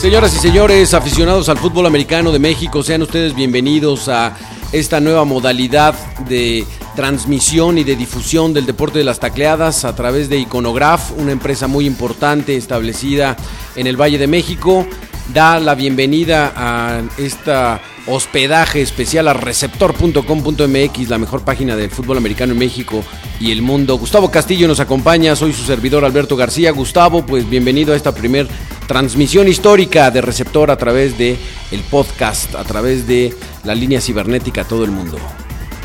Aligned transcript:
Señoras 0.00 0.34
y 0.34 0.38
señores, 0.38 0.94
aficionados 0.94 1.48
al 1.50 1.58
fútbol 1.58 1.86
americano 1.86 2.32
de 2.32 2.38
México, 2.38 2.82
sean 2.82 3.02
ustedes 3.02 3.34
bienvenidos 3.34 4.08
a 4.08 4.34
esta 4.72 4.98
nueva 4.98 5.24
modalidad 5.24 5.94
de 6.26 6.66
transmisión 7.00 7.78
y 7.78 7.84
de 7.84 7.96
difusión 7.96 8.52
del 8.52 8.66
deporte 8.66 8.98
de 8.98 9.04
las 9.04 9.20
tacleadas 9.20 9.86
a 9.86 9.96
través 9.96 10.28
de 10.28 10.36
Iconograph, 10.36 11.12
una 11.16 11.32
empresa 11.32 11.66
muy 11.66 11.86
importante 11.86 12.56
establecida 12.56 13.38
en 13.74 13.86
el 13.86 13.98
Valle 13.98 14.18
de 14.18 14.26
México. 14.26 14.86
Da 15.32 15.58
la 15.60 15.74
bienvenida 15.74 16.52
a 16.54 17.00
esta 17.16 17.80
hospedaje 18.06 18.82
especial 18.82 19.28
a 19.28 19.32
receptor.com.mx, 19.32 21.08
la 21.08 21.16
mejor 21.16 21.40
página 21.42 21.74
del 21.74 21.88
fútbol 21.88 22.18
americano 22.18 22.52
en 22.52 22.58
México 22.58 23.02
y 23.40 23.50
el 23.50 23.62
mundo. 23.62 23.96
Gustavo 23.96 24.30
Castillo 24.30 24.68
nos 24.68 24.80
acompaña, 24.80 25.34
soy 25.34 25.54
su 25.54 25.64
servidor 25.64 26.04
Alberto 26.04 26.36
García. 26.36 26.70
Gustavo, 26.70 27.24
pues 27.24 27.48
bienvenido 27.48 27.94
a 27.94 27.96
esta 27.96 28.14
primer 28.14 28.46
transmisión 28.86 29.48
histórica 29.48 30.10
de 30.10 30.20
receptor 30.20 30.70
a 30.70 30.76
través 30.76 31.16
de 31.16 31.38
el 31.70 31.80
podcast, 31.80 32.54
a 32.56 32.64
través 32.64 33.06
de 33.06 33.34
la 33.64 33.74
línea 33.74 34.02
cibernética 34.02 34.64
todo 34.64 34.84
el 34.84 34.90
mundo. 34.90 35.16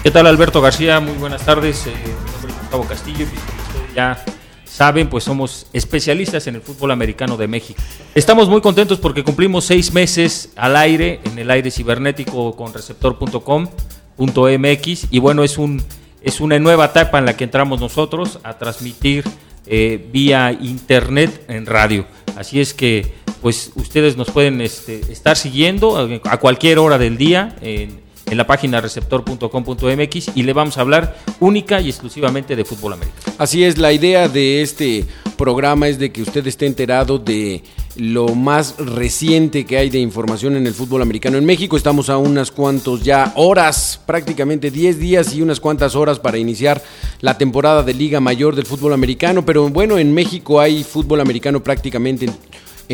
¿Qué 0.06 0.12
tal 0.12 0.28
Alberto 0.28 0.62
García? 0.62 1.00
Muy 1.00 1.18
buenas 1.18 1.44
tardes. 1.44 1.88
Eh, 1.88 1.90
mi 1.90 2.32
nombre 2.32 2.52
es 2.52 2.60
Gustavo 2.60 2.84
Castillo 2.84 3.22
y 3.22 3.24
ustedes 3.24 3.96
ya 3.96 4.24
saben, 4.64 5.10
pues 5.10 5.24
somos 5.24 5.66
especialistas 5.74 6.46
en 6.46 6.54
el 6.54 6.62
fútbol 6.62 6.92
americano 6.92 7.38
de 7.38 7.48
México. 7.48 7.82
Estamos 8.14 8.48
muy 8.48 8.62
contentos 8.62 9.00
porque 9.00 9.24
cumplimos 9.24 9.66
seis 9.66 9.92
meses 9.94 10.52
al 10.58 10.76
aire, 10.76 11.22
en 11.24 11.40
el 11.40 11.50
aire 11.50 11.72
cibernético 11.72 12.56
con 12.56 12.72
receptor.com.mx 12.72 15.08
y 15.10 15.18
bueno, 15.18 15.44
es, 15.44 15.58
un, 15.58 15.82
es 16.22 16.40
una 16.40 16.60
nueva 16.60 16.86
etapa 16.86 17.18
en 17.18 17.26
la 17.26 17.36
que 17.36 17.46
entramos 17.46 17.80
nosotros 17.80 18.38
a 18.44 18.60
transmitir 18.60 19.24
eh, 19.66 20.08
vía 20.14 20.52
internet 20.52 21.46
en 21.48 21.66
radio. 21.66 22.06
Así 22.38 22.62
es 22.62 22.76
que 22.76 23.12
pues 23.42 23.72
ustedes 23.74 24.18
nos 24.18 24.30
pueden 24.30 24.62
este, 24.62 25.02
estar 25.12 25.36
siguiendo 25.36 25.98
a 26.26 26.38
cualquier 26.38 26.78
hora 26.78 27.00
del 27.00 27.18
día 27.18 27.56
en 27.62 28.05
en 28.26 28.38
la 28.38 28.48
página 28.48 28.82
receptor.com.mx 28.82 30.32
y 30.36 30.44
le 30.44 30.54
vamos 30.54 30.78
a 30.78 30.82
hablar 30.82 31.18
única 31.40 31.82
y 31.82 31.90
exclusivamente 31.90 32.56
de 32.56 32.66
fútbol 32.66 32.94
americano. 32.94 33.36
Así 33.38 33.64
es, 33.64 33.78
la 33.78 33.94
idea 33.94 34.28
de 34.28 34.62
este 34.62 35.06
programa 35.38 35.88
es 35.88 36.00
de 36.00 36.12
que 36.12 36.22
usted 36.22 36.46
esté 36.48 36.66
enterado 36.66 37.20
de 37.20 37.64
lo 37.98 38.36
más 38.36 38.76
reciente 38.78 39.66
que 39.66 39.78
hay 39.78 39.90
de 39.90 40.00
información 40.00 40.56
en 40.56 40.68
el 40.68 40.74
fútbol 40.74 41.02
americano 41.02 41.38
en 41.38 41.46
México. 41.46 41.78
Estamos 41.78 42.10
a 42.10 42.18
unas 42.18 42.52
cuantos 42.52 43.04
ya 43.04 43.32
horas, 43.36 44.02
prácticamente 44.06 44.72
10 44.72 45.00
días 45.00 45.34
y 45.34 45.42
unas 45.42 45.60
cuantas 45.60 45.96
horas 45.96 46.20
para 46.20 46.38
iniciar 46.38 46.82
la 47.22 47.38
temporada 47.38 47.84
de 47.84 47.94
Liga 47.94 48.20
Mayor 48.20 48.56
del 48.56 48.66
fútbol 48.66 48.94
americano. 48.94 49.46
Pero 49.46 49.70
bueno, 49.70 49.98
en 49.98 50.14
México 50.14 50.60
hay 50.60 50.84
fútbol 50.84 51.22
americano 51.22 51.64
prácticamente 51.64 52.26
en 52.26 52.36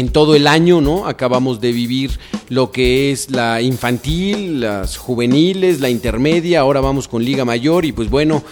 todo 0.09 0.35
el 0.35 0.47
año, 0.47 0.81
¿no? 0.81 1.07
Acabamos 1.07 1.61
de 1.61 1.71
vivir 1.71 2.19
lo 2.49 2.71
que 2.71 3.11
es 3.11 3.31
la 3.31 3.61
infantil, 3.61 4.61
las 4.61 4.97
juveniles, 4.97 5.79
la 5.79 5.89
intermedia, 5.89 6.61
ahora 6.61 6.81
vamos 6.81 7.07
con 7.07 7.23
Liga 7.23 7.45
Mayor 7.45 7.85
y 7.85 7.91
pues 7.91 8.09
bueno, 8.09 8.43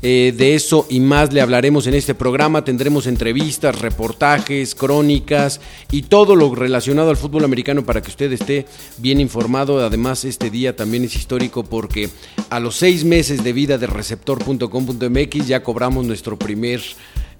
eh, 0.00 0.32
de 0.36 0.54
eso 0.54 0.86
y 0.88 1.00
más 1.00 1.32
le 1.32 1.40
hablaremos 1.40 1.86
en 1.86 1.94
este 1.94 2.14
programa. 2.14 2.64
Tendremos 2.64 3.06
entrevistas, 3.06 3.80
reportajes, 3.80 4.74
crónicas 4.74 5.60
y 5.90 6.02
todo 6.02 6.36
lo 6.36 6.54
relacionado 6.54 7.10
al 7.10 7.16
fútbol 7.16 7.44
americano 7.44 7.84
para 7.84 8.00
que 8.00 8.10
usted 8.10 8.32
esté 8.32 8.66
bien 8.98 9.20
informado. 9.20 9.84
Además, 9.84 10.24
este 10.24 10.50
día 10.50 10.76
también 10.76 11.04
es 11.04 11.16
histórico 11.16 11.64
porque 11.64 12.10
a 12.50 12.60
los 12.60 12.76
seis 12.76 13.04
meses 13.04 13.42
de 13.42 13.52
vida 13.52 13.78
de 13.78 13.86
receptor.com.mx 13.86 15.46
ya 15.46 15.62
cobramos 15.62 16.06
nuestro 16.06 16.38
primer 16.38 16.80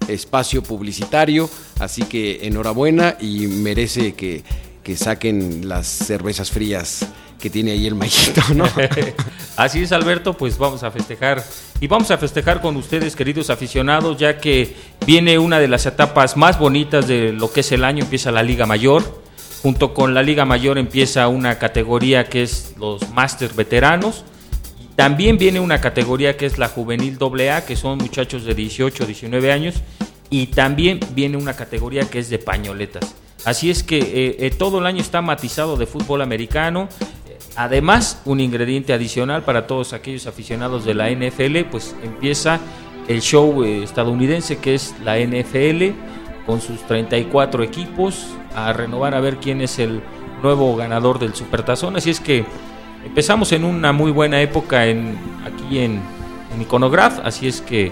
espacio 0.07 0.63
publicitario, 0.63 1.49
así 1.79 2.03
que 2.03 2.47
enhorabuena 2.47 3.17
y 3.19 3.47
merece 3.47 4.13
que, 4.13 4.43
saquen 4.95 5.69
las 5.69 5.85
cervezas 5.85 6.49
frías 6.49 7.05
que 7.39 7.49
tiene 7.49 7.71
ahí 7.71 7.87
el 7.87 7.95
Mayito, 7.95 8.41
¿no? 8.53 8.65
Así 9.57 9.81
es, 9.81 9.91
Alberto, 9.91 10.33
pues 10.33 10.57
vamos 10.57 10.83
a 10.83 10.91
festejar 10.91 11.43
y 11.81 11.87
vamos 11.87 12.11
a 12.11 12.17
festejar 12.17 12.61
con 12.61 12.75
ustedes, 12.75 13.15
queridos 13.15 13.49
aficionados, 13.49 14.17
ya 14.17 14.37
que 14.37 14.75
viene 15.05 15.39
una 15.39 15.59
de 15.59 15.67
las 15.67 15.85
etapas 15.85 16.35
más 16.35 16.59
bonitas 16.59 17.07
de 17.07 17.31
lo 17.33 17.51
que 17.51 17.61
es 17.61 17.71
el 17.71 17.83
año, 17.83 18.03
empieza 18.03 18.31
la 18.31 18.43
Liga 18.43 18.65
Mayor. 18.65 19.21
Junto 19.61 19.93
con 19.93 20.13
la 20.13 20.23
Liga 20.23 20.45
Mayor 20.45 20.77
empieza 20.77 21.27
una 21.27 21.57
categoría 21.57 22.25
que 22.25 22.43
es 22.43 22.75
los 22.77 23.09
Masters 23.09 23.55
Veteranos. 23.55 24.23
También 24.95 25.37
viene 25.37 25.59
una 25.59 25.81
categoría 25.81 26.37
que 26.37 26.45
es 26.45 26.57
la 26.57 26.67
Juvenil 26.67 27.17
AA, 27.21 27.65
que 27.65 27.75
son 27.75 27.97
muchachos 27.97 28.43
de 28.45 28.53
18, 28.53 29.05
19 29.05 29.51
años. 29.51 29.75
Y 30.29 30.47
también 30.47 30.99
viene 31.13 31.37
una 31.37 31.55
categoría 31.55 32.09
que 32.09 32.19
es 32.19 32.29
de 32.29 32.39
pañoletas. 32.39 33.15
Así 33.45 33.69
es 33.69 33.83
que 33.83 33.99
eh, 33.99 34.35
eh, 34.39 34.51
todo 34.51 34.79
el 34.79 34.85
año 34.85 35.01
está 35.01 35.21
matizado 35.21 35.77
de 35.77 35.85
fútbol 35.85 36.21
americano. 36.21 36.89
Además, 37.59 38.21
un 38.25 38.39
ingrediente 38.39 38.93
adicional 38.93 39.43
para 39.43 39.67
todos 39.67 39.93
aquellos 39.93 40.27
aficionados 40.27 40.85
de 40.85 40.93
la 40.93 41.09
NFL, 41.09 41.69
pues 41.69 41.95
empieza 42.03 42.59
el 43.07 43.21
show 43.21 43.63
eh, 43.63 43.83
estadounidense 43.83 44.57
que 44.59 44.75
es 44.75 44.95
la 45.03 45.17
NFL 45.19 45.91
con 46.45 46.61
sus 46.61 46.81
34 46.87 47.63
equipos 47.63 48.27
a 48.55 48.71
renovar 48.73 49.13
a 49.13 49.19
ver 49.19 49.37
quién 49.37 49.61
es 49.61 49.77
el 49.77 50.01
nuevo 50.41 50.75
ganador 50.75 51.19
del 51.19 51.35
Supertazón. 51.35 51.95
Así 51.97 52.09
es 52.09 52.19
que 52.19 52.45
Empezamos 53.05 53.51
en 53.53 53.63
una 53.63 53.93
muy 53.93 54.11
buena 54.11 54.41
época 54.41 54.85
en, 54.85 55.17
aquí 55.45 55.79
en, 55.79 56.01
en 56.53 56.61
Iconograph, 56.61 57.19
así 57.23 57.47
es 57.47 57.61
que 57.61 57.91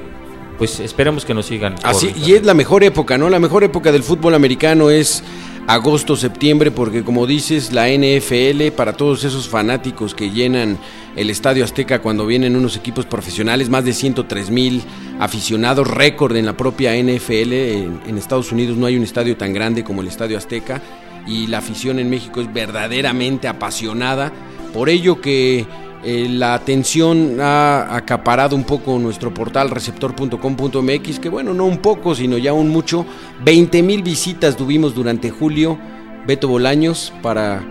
pues 0.57 0.79
esperemos 0.79 1.23
que 1.23 1.33
nos 1.33 1.45
sigan. 1.45 1.75
Así, 1.83 2.13
y 2.15 2.33
es 2.33 2.43
la 2.43 2.53
mejor 2.53 2.83
época, 2.83 3.17
¿no? 3.17 3.29
La 3.29 3.39
mejor 3.39 3.63
época 3.63 3.91
del 3.91 4.03
fútbol 4.03 4.33
americano 4.33 4.89
es 4.89 5.23
agosto, 5.67 6.15
septiembre, 6.15 6.71
porque 6.71 7.03
como 7.03 7.27
dices, 7.27 7.73
la 7.73 7.89
NFL, 7.89 8.71
para 8.75 8.93
todos 8.93 9.25
esos 9.25 9.49
fanáticos 9.49 10.15
que 10.15 10.31
llenan 10.31 10.77
el 11.17 11.29
Estadio 11.29 11.65
Azteca 11.65 12.01
cuando 12.01 12.25
vienen 12.25 12.55
unos 12.55 12.77
equipos 12.77 13.05
profesionales, 13.05 13.69
más 13.69 13.83
de 13.83 13.93
103 13.93 14.49
mil 14.49 14.81
aficionados, 15.19 15.87
récord 15.87 16.37
en 16.37 16.45
la 16.45 16.55
propia 16.55 16.95
NFL. 16.95 17.53
en 17.53 18.17
Estados 18.17 18.51
Unidos 18.51 18.77
no 18.77 18.85
hay 18.85 18.95
un 18.95 19.03
estadio 19.03 19.35
tan 19.35 19.51
grande 19.53 19.83
como 19.83 20.01
el 20.01 20.07
Estadio 20.07 20.37
Azteca 20.37 20.81
y 21.27 21.47
la 21.47 21.57
afición 21.57 21.99
en 21.99 22.09
México 22.09 22.39
es 22.39 22.51
verdaderamente 22.51 23.49
apasionada 23.49 24.31
por 24.73 24.89
ello 24.89 25.19
que 25.19 25.65
eh, 26.09 26.29
la 26.29 26.53
atención 26.53 27.41
ha 27.41 27.93
acaparado 27.93 28.55
un 28.55 28.63
poco 28.63 28.97
nuestro 28.97 29.33
portal 29.33 29.69
receptor.com.mx, 29.69 31.19
que 31.19 31.27
bueno, 31.27 31.53
no 31.53 31.65
un 31.65 31.79
poco, 31.79 32.15
sino 32.15 32.37
ya 32.37 32.53
un 32.53 32.69
mucho. 32.69 33.05
20 33.43 33.83
mil 33.83 34.03
visitas 34.03 34.55
tuvimos 34.55 34.95
durante 34.95 35.31
julio, 35.31 35.77
Beto 36.25 36.47
Bolaños, 36.47 37.11
para, 37.21 37.61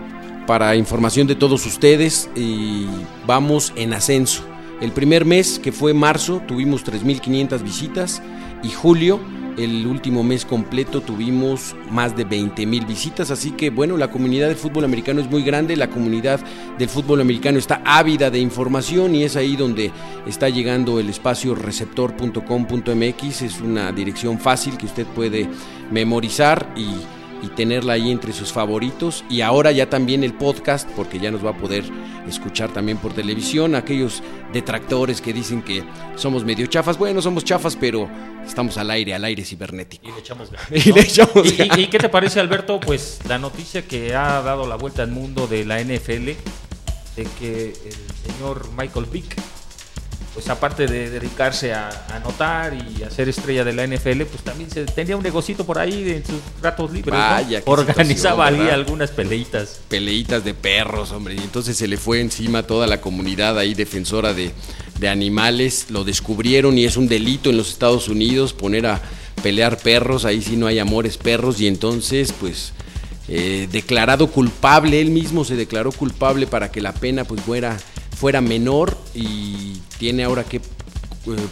para 0.46 0.76
información 0.76 1.26
de 1.26 1.34
todos 1.34 1.64
ustedes 1.64 2.28
y 2.36 2.84
vamos 3.26 3.72
en 3.74 3.94
ascenso. 3.94 4.42
El 4.82 4.92
primer 4.92 5.24
mes, 5.24 5.58
que 5.58 5.72
fue 5.72 5.94
marzo, 5.94 6.42
tuvimos 6.46 6.84
3.500 6.84 7.62
visitas 7.62 8.22
y 8.62 8.70
julio 8.70 9.20
el 9.56 9.86
último 9.86 10.22
mes 10.22 10.44
completo 10.44 11.00
tuvimos 11.00 11.74
más 11.90 12.16
de 12.16 12.24
20 12.24 12.66
mil 12.66 12.84
visitas, 12.84 13.30
así 13.30 13.52
que 13.52 13.70
bueno, 13.70 13.96
la 13.96 14.10
comunidad 14.10 14.48
del 14.48 14.56
fútbol 14.56 14.84
americano 14.84 15.20
es 15.20 15.30
muy 15.30 15.42
grande, 15.42 15.76
la 15.76 15.88
comunidad 15.88 16.40
del 16.78 16.88
fútbol 16.88 17.20
americano 17.20 17.58
está 17.58 17.80
ávida 17.84 18.30
de 18.30 18.38
información 18.38 19.14
y 19.14 19.24
es 19.24 19.36
ahí 19.36 19.56
donde 19.56 19.92
está 20.26 20.48
llegando 20.48 21.00
el 21.00 21.08
espacio 21.08 21.54
receptor.com.mx, 21.54 23.42
es 23.42 23.60
una 23.60 23.92
dirección 23.92 24.38
fácil 24.38 24.76
que 24.76 24.86
usted 24.86 25.06
puede 25.06 25.48
memorizar 25.90 26.72
y 26.76 26.88
y 27.42 27.48
tenerla 27.48 27.94
ahí 27.94 28.10
entre 28.10 28.32
sus 28.32 28.52
favoritos. 28.52 29.24
Y 29.28 29.40
ahora 29.40 29.72
ya 29.72 29.88
también 29.88 30.24
el 30.24 30.34
podcast, 30.34 30.88
porque 30.90 31.18
ya 31.18 31.30
nos 31.30 31.44
va 31.44 31.50
a 31.50 31.56
poder 31.56 31.84
escuchar 32.28 32.72
también 32.72 32.98
por 32.98 33.12
televisión. 33.12 33.74
Aquellos 33.74 34.22
detractores 34.52 35.20
que 35.20 35.32
dicen 35.32 35.62
que 35.62 35.84
somos 36.16 36.44
medio 36.44 36.66
chafas. 36.66 36.98
Bueno, 36.98 37.20
somos 37.22 37.44
chafas, 37.44 37.76
pero 37.76 38.08
estamos 38.46 38.76
al 38.78 38.90
aire, 38.90 39.14
al 39.14 39.24
aire 39.24 39.44
cibernético. 39.44 40.08
Y 40.08 40.12
le 40.12 40.18
echamos 40.20 40.50
ganas. 40.50 40.68
¿Y, 41.78 41.86
qué 41.86 41.98
te 41.98 42.08
parece, 42.08 42.40
Alberto? 42.40 42.80
Pues 42.80 43.20
la 43.28 43.38
noticia 43.38 43.86
que 43.86 44.14
ha 44.14 44.42
dado 44.42 44.66
la 44.66 44.76
vuelta 44.76 45.02
al 45.02 45.10
mundo 45.10 45.46
de 45.46 45.64
la 45.64 45.80
NFL, 45.80 46.26
de 47.16 47.26
que 47.38 47.68
el 47.68 48.32
señor 48.32 48.70
Michael 48.76 49.06
Vick 49.06 49.36
pues 50.36 50.50
aparte 50.50 50.86
de 50.86 51.08
dedicarse 51.08 51.72
a, 51.72 51.88
anotar 52.14 52.74
y 52.74 53.02
a 53.02 53.10
ser 53.10 53.30
estrella 53.30 53.64
de 53.64 53.72
la 53.72 53.86
NFL, 53.86 54.24
pues 54.24 54.42
también 54.44 54.70
se, 54.70 54.84
tenía 54.84 55.16
un 55.16 55.22
negocito 55.22 55.64
por 55.64 55.78
ahí 55.78 56.10
en 56.10 56.26
sus 56.26 56.40
ratos 56.60 56.92
libres. 56.92 57.18
Vaya, 57.18 57.62
Organizaba 57.64 58.48
ahí 58.48 58.68
algunas 58.68 59.10
peleitas. 59.10 59.80
Peleitas 59.88 60.44
de 60.44 60.52
perros, 60.52 61.10
hombre. 61.12 61.36
Y 61.36 61.38
entonces 61.38 61.78
se 61.78 61.88
le 61.88 61.96
fue 61.96 62.20
encima 62.20 62.64
toda 62.64 62.86
la 62.86 63.00
comunidad 63.00 63.58
ahí 63.58 63.72
defensora 63.72 64.34
de, 64.34 64.52
de 65.00 65.08
animales. 65.08 65.86
Lo 65.88 66.04
descubrieron 66.04 66.76
y 66.76 66.84
es 66.84 66.98
un 66.98 67.08
delito 67.08 67.48
en 67.48 67.56
los 67.56 67.70
Estados 67.70 68.08
Unidos 68.08 68.52
poner 68.52 68.86
a 68.86 69.00
pelear 69.42 69.78
perros. 69.78 70.26
Ahí 70.26 70.42
sí 70.42 70.58
no 70.58 70.66
hay 70.66 70.78
amores 70.78 71.16
perros. 71.16 71.62
Y 71.62 71.66
entonces, 71.66 72.34
pues 72.38 72.74
eh, 73.28 73.68
declarado 73.72 74.26
culpable, 74.26 75.00
él 75.00 75.12
mismo 75.12 75.46
se 75.46 75.56
declaró 75.56 75.92
culpable 75.92 76.46
para 76.46 76.70
que 76.70 76.82
la 76.82 76.92
pena 76.92 77.24
pues 77.24 77.40
fuera, 77.40 77.78
fuera 78.16 78.40
menor 78.40 78.96
y 79.14 79.80
tiene 79.98 80.24
ahora 80.24 80.42
que 80.44 80.60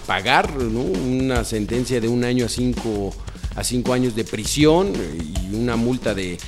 pagar 0.07 0.57
una 0.59 1.45
sentencia 1.45 2.01
de 2.01 2.09
un 2.09 2.25
año 2.25 2.47
a 2.47 2.49
cinco, 2.49 3.15
a 3.55 3.63
cinco 3.63 3.93
años 3.93 4.15
de 4.17 4.25
prisión 4.25 4.93
y 4.95 5.55
una 5.55 5.77
multa 5.77 6.15
de 6.15 6.39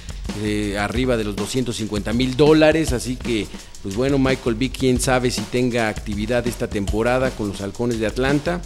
arriba 0.79 1.17
de 1.17 1.25
los 1.25 1.37
250 1.37 2.13
mil 2.13 2.37
dólares, 2.37 2.93
así 2.93 3.17
que 3.17 3.47
pues 3.87 3.95
bueno, 3.95 4.19
Michael 4.19 4.57
Vick, 4.57 4.79
quién 4.79 5.01
sabe 5.01 5.31
si 5.31 5.43
tenga 5.43 5.89
actividad 5.89 6.45
esta 6.49 6.69
temporada 6.69 7.31
con 7.31 7.47
los 7.47 7.61
halcones 7.61 8.01
de 8.01 8.09
Atlanta. 8.09 8.61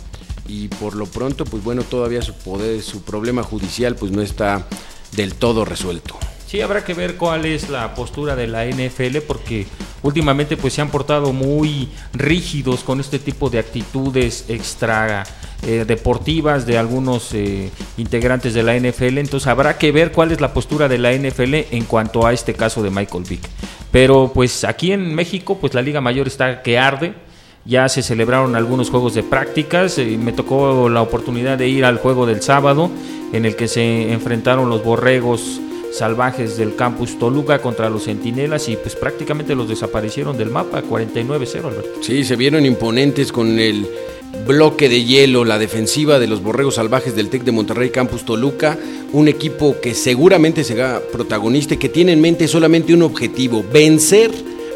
Y 0.48 0.68
por 0.68 0.96
lo 0.96 1.04
pronto 1.04 1.44
pues 1.44 1.62
bueno, 1.62 1.82
todavía 1.82 2.22
su 2.22 2.32
poder, 2.32 2.80
su 2.80 3.02
problema 3.02 3.42
judicial 3.42 3.96
pues 3.96 4.12
no 4.12 4.22
está 4.22 4.66
del 5.12 5.34
todo 5.34 5.66
resuelto. 5.66 6.16
Sí, 6.46 6.62
habrá 6.62 6.86
que 6.86 6.94
ver 6.94 7.16
cuál 7.16 7.44
es 7.44 7.68
la 7.68 7.94
postura 7.94 8.34
de 8.34 8.46
la 8.46 8.64
NFL 8.64 9.18
porque 9.28 9.66
últimamente 10.02 10.56
pues 10.56 10.74
se 10.74 10.80
han 10.80 10.90
portado 10.90 11.32
muy 11.32 11.88
rígidos 12.12 12.82
con 12.84 13.00
este 13.00 13.18
tipo 13.18 13.50
de 13.50 13.58
actitudes 13.58 14.46
extra 14.48 15.24
eh, 15.62 15.84
deportivas 15.86 16.64
de 16.64 16.78
algunos 16.78 17.34
eh, 17.34 17.70
integrantes 17.98 18.54
de 18.54 18.62
la 18.62 18.76
NFL. 18.76 19.18
Entonces 19.18 19.46
habrá 19.46 19.76
que 19.76 19.92
ver 19.92 20.12
cuál 20.12 20.32
es 20.32 20.40
la 20.40 20.54
postura 20.54 20.88
de 20.88 20.98
la 20.98 21.12
NFL 21.12 21.54
en 21.70 21.84
cuanto 21.84 22.26
a 22.26 22.32
este 22.32 22.54
caso 22.54 22.82
de 22.82 22.90
Michael 22.90 23.24
Vick. 23.28 23.46
Pero 23.90 24.30
pues 24.32 24.64
aquí 24.64 24.92
en 24.92 25.14
México 25.14 25.58
pues 25.60 25.74
la 25.74 25.82
Liga 25.82 26.00
Mayor 26.00 26.26
está 26.26 26.62
que 26.62 26.78
arde. 26.78 27.14
Ya 27.66 27.90
se 27.90 28.02
celebraron 28.02 28.56
algunos 28.56 28.88
juegos 28.88 29.14
de 29.14 29.22
prácticas. 29.22 29.98
y 29.98 30.16
me 30.16 30.32
tocó 30.32 30.88
la 30.88 31.02
oportunidad 31.02 31.58
de 31.58 31.68
ir 31.68 31.84
al 31.84 31.98
juego 31.98 32.24
del 32.24 32.40
sábado 32.40 32.90
en 33.32 33.44
el 33.44 33.54
que 33.54 33.68
se 33.68 34.12
enfrentaron 34.12 34.70
los 34.70 34.82
borregos 34.82 35.60
salvajes 35.92 36.56
del 36.56 36.76
campus 36.76 37.18
Toluca 37.18 37.60
contra 37.60 37.90
los 37.90 38.04
Centinelas 38.04 38.68
y 38.68 38.76
pues 38.76 38.96
prácticamente 38.96 39.54
los 39.54 39.68
desaparecieron 39.68 40.36
del 40.36 40.50
mapa 40.50 40.82
49-0, 40.82 41.64
Alberto. 41.64 42.02
Sí, 42.02 42.24
se 42.24 42.36
vieron 42.36 42.64
imponentes 42.64 43.32
con 43.32 43.58
el 43.58 43.86
bloque 44.46 44.88
de 44.88 45.04
hielo, 45.04 45.44
la 45.44 45.58
defensiva 45.58 46.18
de 46.18 46.26
los 46.26 46.42
Borregos 46.42 46.76
Salvajes 46.76 47.16
del 47.16 47.28
TEC 47.28 47.44
de 47.44 47.52
Monterrey 47.52 47.90
Campus 47.90 48.24
Toluca, 48.24 48.78
un 49.12 49.28
equipo 49.28 49.76
que 49.80 49.94
seguramente 49.94 50.64
será 50.64 51.00
protagonista 51.12 51.74
y 51.74 51.78
que 51.78 51.88
tiene 51.88 52.12
en 52.12 52.20
mente 52.20 52.46
solamente 52.48 52.94
un 52.94 53.02
objetivo, 53.02 53.64
vencer 53.72 54.30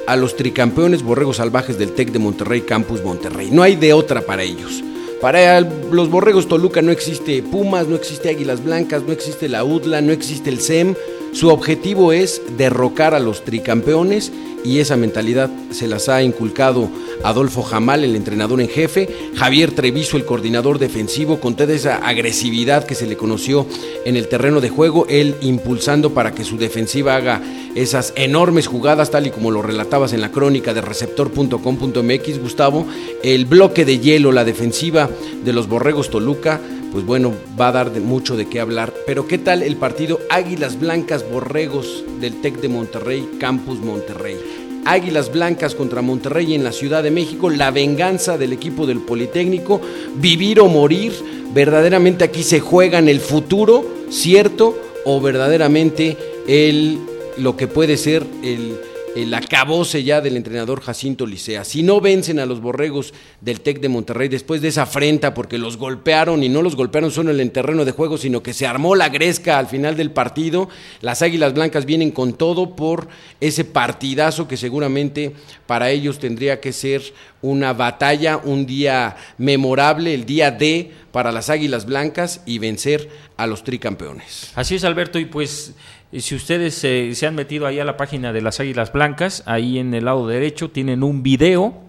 a 0.06 0.16
los 0.16 0.36
tricampeones 0.36 1.02
Borregos 1.02 1.36
Salvajes 1.36 1.78
del 1.78 1.92
TEC 1.92 2.10
de 2.10 2.18
Monterrey 2.18 2.62
Campus 2.62 3.02
Monterrey. 3.02 3.50
No 3.50 3.62
hay 3.62 3.76
de 3.76 3.92
otra 3.92 4.20
para 4.20 4.42
ellos. 4.42 4.82
Para 5.20 5.60
los 5.60 6.10
Borregos 6.10 6.48
Toluca 6.48 6.82
no 6.82 6.92
existe 6.92 7.42
Pumas, 7.42 7.88
no 7.88 7.96
existe 7.96 8.28
Águilas 8.28 8.62
Blancas, 8.62 9.02
no 9.06 9.12
existe 9.12 9.48
la 9.48 9.64
UDLA, 9.64 10.00
no 10.00 10.12
existe 10.12 10.50
el 10.50 10.60
SEM. 10.60 10.94
Su 11.32 11.48
objetivo 11.48 12.12
es 12.12 12.42
derrocar 12.56 13.14
a 13.14 13.20
los 13.20 13.44
tricampeones 13.44 14.32
y 14.64 14.80
esa 14.80 14.96
mentalidad 14.96 15.50
se 15.70 15.88
las 15.88 16.08
ha 16.08 16.22
inculcado 16.22 16.88
Adolfo 17.24 17.62
Jamal, 17.62 18.04
el 18.04 18.14
entrenador 18.16 18.60
en 18.60 18.68
jefe, 18.68 19.08
Javier 19.34 19.72
Treviso, 19.72 20.16
el 20.16 20.26
coordinador 20.26 20.78
defensivo, 20.78 21.40
con 21.40 21.56
toda 21.56 21.72
esa 21.72 21.96
agresividad 21.96 22.84
que 22.84 22.94
se 22.94 23.06
le 23.06 23.16
conoció 23.16 23.66
en 24.04 24.16
el 24.16 24.28
terreno 24.28 24.60
de 24.60 24.68
juego, 24.68 25.06
él 25.08 25.34
impulsando 25.40 26.12
para 26.12 26.32
que 26.32 26.44
su 26.44 26.58
defensiva 26.58 27.16
haga 27.16 27.40
esas 27.74 28.12
enormes 28.16 28.66
jugadas, 28.66 29.10
tal 29.10 29.26
y 29.26 29.30
como 29.30 29.50
lo 29.50 29.62
relatabas 29.62 30.12
en 30.12 30.20
la 30.20 30.30
crónica 30.30 30.74
de 30.74 30.82
receptor.com.mx, 30.82 32.38
Gustavo, 32.40 32.86
el 33.22 33.46
bloque 33.46 33.84
de 33.84 33.98
hielo, 33.98 34.30
la 34.30 34.44
defensiva 34.44 35.08
de 35.44 35.52
los 35.52 35.66
Borregos 35.66 36.10
Toluca, 36.10 36.60
pues 36.92 37.04
bueno, 37.04 37.32
va 37.60 37.68
a 37.68 37.72
dar 37.72 37.90
mucho 38.00 38.36
de 38.36 38.46
qué 38.46 38.60
hablar. 38.60 38.94
Pero 39.04 39.26
¿qué 39.26 39.38
tal 39.38 39.64
el 39.64 39.76
partido 39.76 40.20
Águilas 40.30 40.78
Blancas 40.78 41.28
Borregos 41.28 42.04
del 42.20 42.40
TEC 42.40 42.60
de 42.60 42.68
Monterrey, 42.68 43.28
Campus 43.40 43.80
Monterrey? 43.80 44.36
Águilas 44.84 45.32
Blancas 45.32 45.74
contra 45.74 46.02
Monterrey 46.02 46.54
en 46.54 46.64
la 46.64 46.72
Ciudad 46.72 47.02
de 47.02 47.10
México, 47.10 47.50
la 47.50 47.70
venganza 47.70 48.38
del 48.38 48.52
equipo 48.52 48.86
del 48.86 49.00
Politécnico, 49.00 49.80
vivir 50.16 50.60
o 50.60 50.68
morir, 50.68 51.12
verdaderamente 51.52 52.24
aquí 52.24 52.42
se 52.42 52.60
juega 52.60 52.98
en 52.98 53.08
el 53.08 53.20
futuro, 53.20 53.84
¿cierto? 54.10 54.76
O 55.04 55.20
verdaderamente 55.20 56.16
el, 56.46 56.98
lo 57.38 57.56
que 57.56 57.66
puede 57.66 57.96
ser 57.96 58.24
el 58.42 58.76
el 59.14 59.32
acabose 59.32 60.02
ya 60.02 60.20
del 60.20 60.36
entrenador 60.36 60.80
Jacinto 60.80 61.26
Licea. 61.26 61.64
Si 61.64 61.82
no 61.82 62.00
vencen 62.00 62.38
a 62.38 62.46
los 62.46 62.60
borregos 62.60 63.14
del 63.40 63.60
TEC 63.60 63.80
de 63.80 63.88
Monterrey 63.88 64.28
después 64.28 64.60
de 64.60 64.68
esa 64.68 64.82
afrenta, 64.82 65.34
porque 65.34 65.58
los 65.58 65.76
golpearon 65.76 66.42
y 66.42 66.48
no 66.48 66.62
los 66.62 66.76
golpearon 66.76 67.10
solo 67.10 67.30
en 67.30 67.40
el 67.40 67.50
terreno 67.52 67.84
de 67.84 67.92
juego, 67.92 68.18
sino 68.18 68.42
que 68.42 68.52
se 68.52 68.66
armó 68.66 68.96
la 68.96 69.08
gresca 69.08 69.58
al 69.58 69.68
final 69.68 69.96
del 69.96 70.10
partido, 70.10 70.68
las 71.00 71.22
Águilas 71.22 71.54
Blancas 71.54 71.86
vienen 71.86 72.10
con 72.10 72.32
todo 72.32 72.74
por 72.74 73.08
ese 73.40 73.64
partidazo 73.64 74.48
que 74.48 74.56
seguramente 74.56 75.32
para 75.66 75.90
ellos 75.90 76.18
tendría 76.18 76.60
que 76.60 76.72
ser 76.72 77.02
una 77.40 77.72
batalla, 77.72 78.38
un 78.38 78.66
día 78.66 79.16
memorable, 79.38 80.14
el 80.14 80.26
día 80.26 80.50
D 80.50 80.90
para 81.12 81.30
las 81.30 81.50
Águilas 81.50 81.86
Blancas 81.86 82.40
y 82.46 82.58
vencer 82.58 83.08
a 83.36 83.46
los 83.46 83.62
tricampeones. 83.62 84.50
Así 84.54 84.74
es, 84.74 84.84
Alberto, 84.84 85.18
y 85.18 85.26
pues 85.26 85.74
si 86.20 86.34
ustedes 86.34 86.74
se 86.74 87.26
han 87.26 87.34
metido 87.34 87.66
ahí 87.66 87.80
a 87.80 87.84
la 87.84 87.96
página 87.96 88.32
de 88.32 88.42
las 88.42 88.60
Águilas 88.60 88.92
Blancas, 88.92 89.42
ahí 89.46 89.78
en 89.78 89.94
el 89.94 90.04
lado 90.04 90.26
derecho 90.26 90.70
tienen 90.70 91.02
un 91.02 91.22
video 91.22 91.84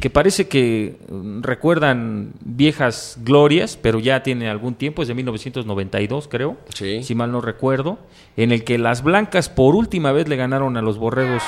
que 0.00 0.10
parece 0.10 0.48
que 0.48 0.96
mm, 1.08 1.42
recuerdan 1.42 2.32
viejas 2.40 3.18
glorias, 3.22 3.78
pero 3.80 4.00
ya 4.00 4.22
tiene 4.22 4.48
algún 4.48 4.74
tiempo, 4.74 5.02
es 5.02 5.08
de 5.08 5.14
1992 5.14 6.28
creo, 6.28 6.56
si 6.72 7.14
mal 7.14 7.30
no 7.30 7.40
recuerdo, 7.40 7.98
en 8.36 8.50
el 8.50 8.64
que 8.64 8.78
las 8.78 9.02
blancas 9.02 9.48
por 9.48 9.76
última 9.76 10.10
vez 10.12 10.26
le 10.26 10.36
ganaron 10.36 10.76
a 10.76 10.82
los 10.82 10.98
borregos 10.98 11.42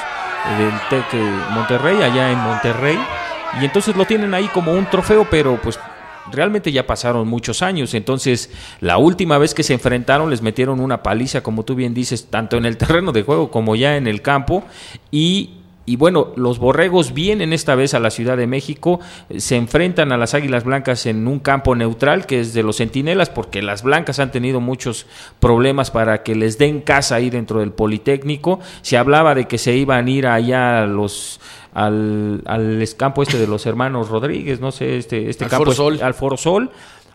del 0.59 0.73
TEC 0.91 1.21
Monterrey, 1.53 2.03
allá 2.03 2.31
en 2.31 2.39
Monterrey, 2.39 2.99
y 3.61 3.65
entonces 3.65 3.97
lo 3.97 4.05
tienen 4.05 4.35
ahí 4.35 4.49
como 4.49 4.73
un 4.73 4.87
trofeo, 4.87 5.27
pero 5.31 5.59
pues 5.63 5.79
realmente 6.31 6.73
ya 6.73 6.87
pasaron 6.87 7.27
muchos 7.27 7.63
años, 7.63 7.95
entonces 7.95 8.51
la 8.81 8.99
última 8.99 9.39
vez 9.39 9.55
que 9.55 9.63
se 9.63 9.75
enfrentaron 9.75 10.31
les 10.31 10.43
metieron 10.43 10.81
una 10.81 11.03
paliza, 11.03 11.43
como 11.43 11.65
tú 11.65 11.75
bien 11.75 11.95
dices, 11.95 12.27
tanto 12.27 12.57
en 12.57 12.65
el 12.65 12.77
terreno 12.79 13.13
de 13.13 13.23
juego 13.23 13.51
como 13.51 13.77
ya 13.77 13.97
en 13.97 14.07
el 14.07 14.23
campo, 14.23 14.65
y 15.11 15.62
y 15.85 15.97
bueno, 15.97 16.33
los 16.37 16.59
borregos 16.59 17.13
vienen 17.13 17.53
esta 17.53 17.75
vez 17.75 17.95
a 17.95 18.01
la 18.01 18.11
Ciudad 18.11 18.37
de 18.37 18.47
México, 18.47 19.01
se 19.37 19.57
enfrentan 19.57 20.13
a 20.13 20.17
las 20.17 20.35
Águilas 20.35 20.65
Blancas 20.65 21.07
en 21.07 21.27
un 21.27 21.41
campo 21.41 21.75
neutral 21.75 22.27
que 22.27 22.41
es 22.41 22.55
de 22.55 22.63
los 22.63 22.77
Centinelas, 22.77 23.31
porque 23.31 23.63
las 23.63 23.83
Blancas 23.83 24.21
han 24.21 24.31
tenido 24.31 24.61
muchos 24.61 25.07
problemas 25.41 25.91
para 25.91 26.23
que 26.23 26.37
les 26.37 26.57
den 26.59 26.81
casa 26.83 27.17
ahí 27.17 27.31
dentro 27.31 27.61
del 27.61 27.73
Politécnico. 27.73 28.61
Se 28.83 28.97
hablaba 28.97 29.35
de 29.35 29.47
que 29.47 29.59
se 29.59 29.75
iban 29.75 30.07
a 30.07 30.11
ir 30.11 30.27
allá 30.27 30.87
los 30.87 31.41
al, 31.75 32.43
al 32.47 32.87
campo 32.97 33.23
este 33.23 33.39
de 33.39 33.47
los 33.47 33.67
hermanos 33.67 34.09
Rodríguez, 34.09 34.61
no 34.61 34.73
sé, 34.73 34.99
este, 34.99 35.31
este 35.31 35.47
campo 35.47 35.73
al 36.01 36.15
Foro 36.15 36.37
Sol 36.37 36.71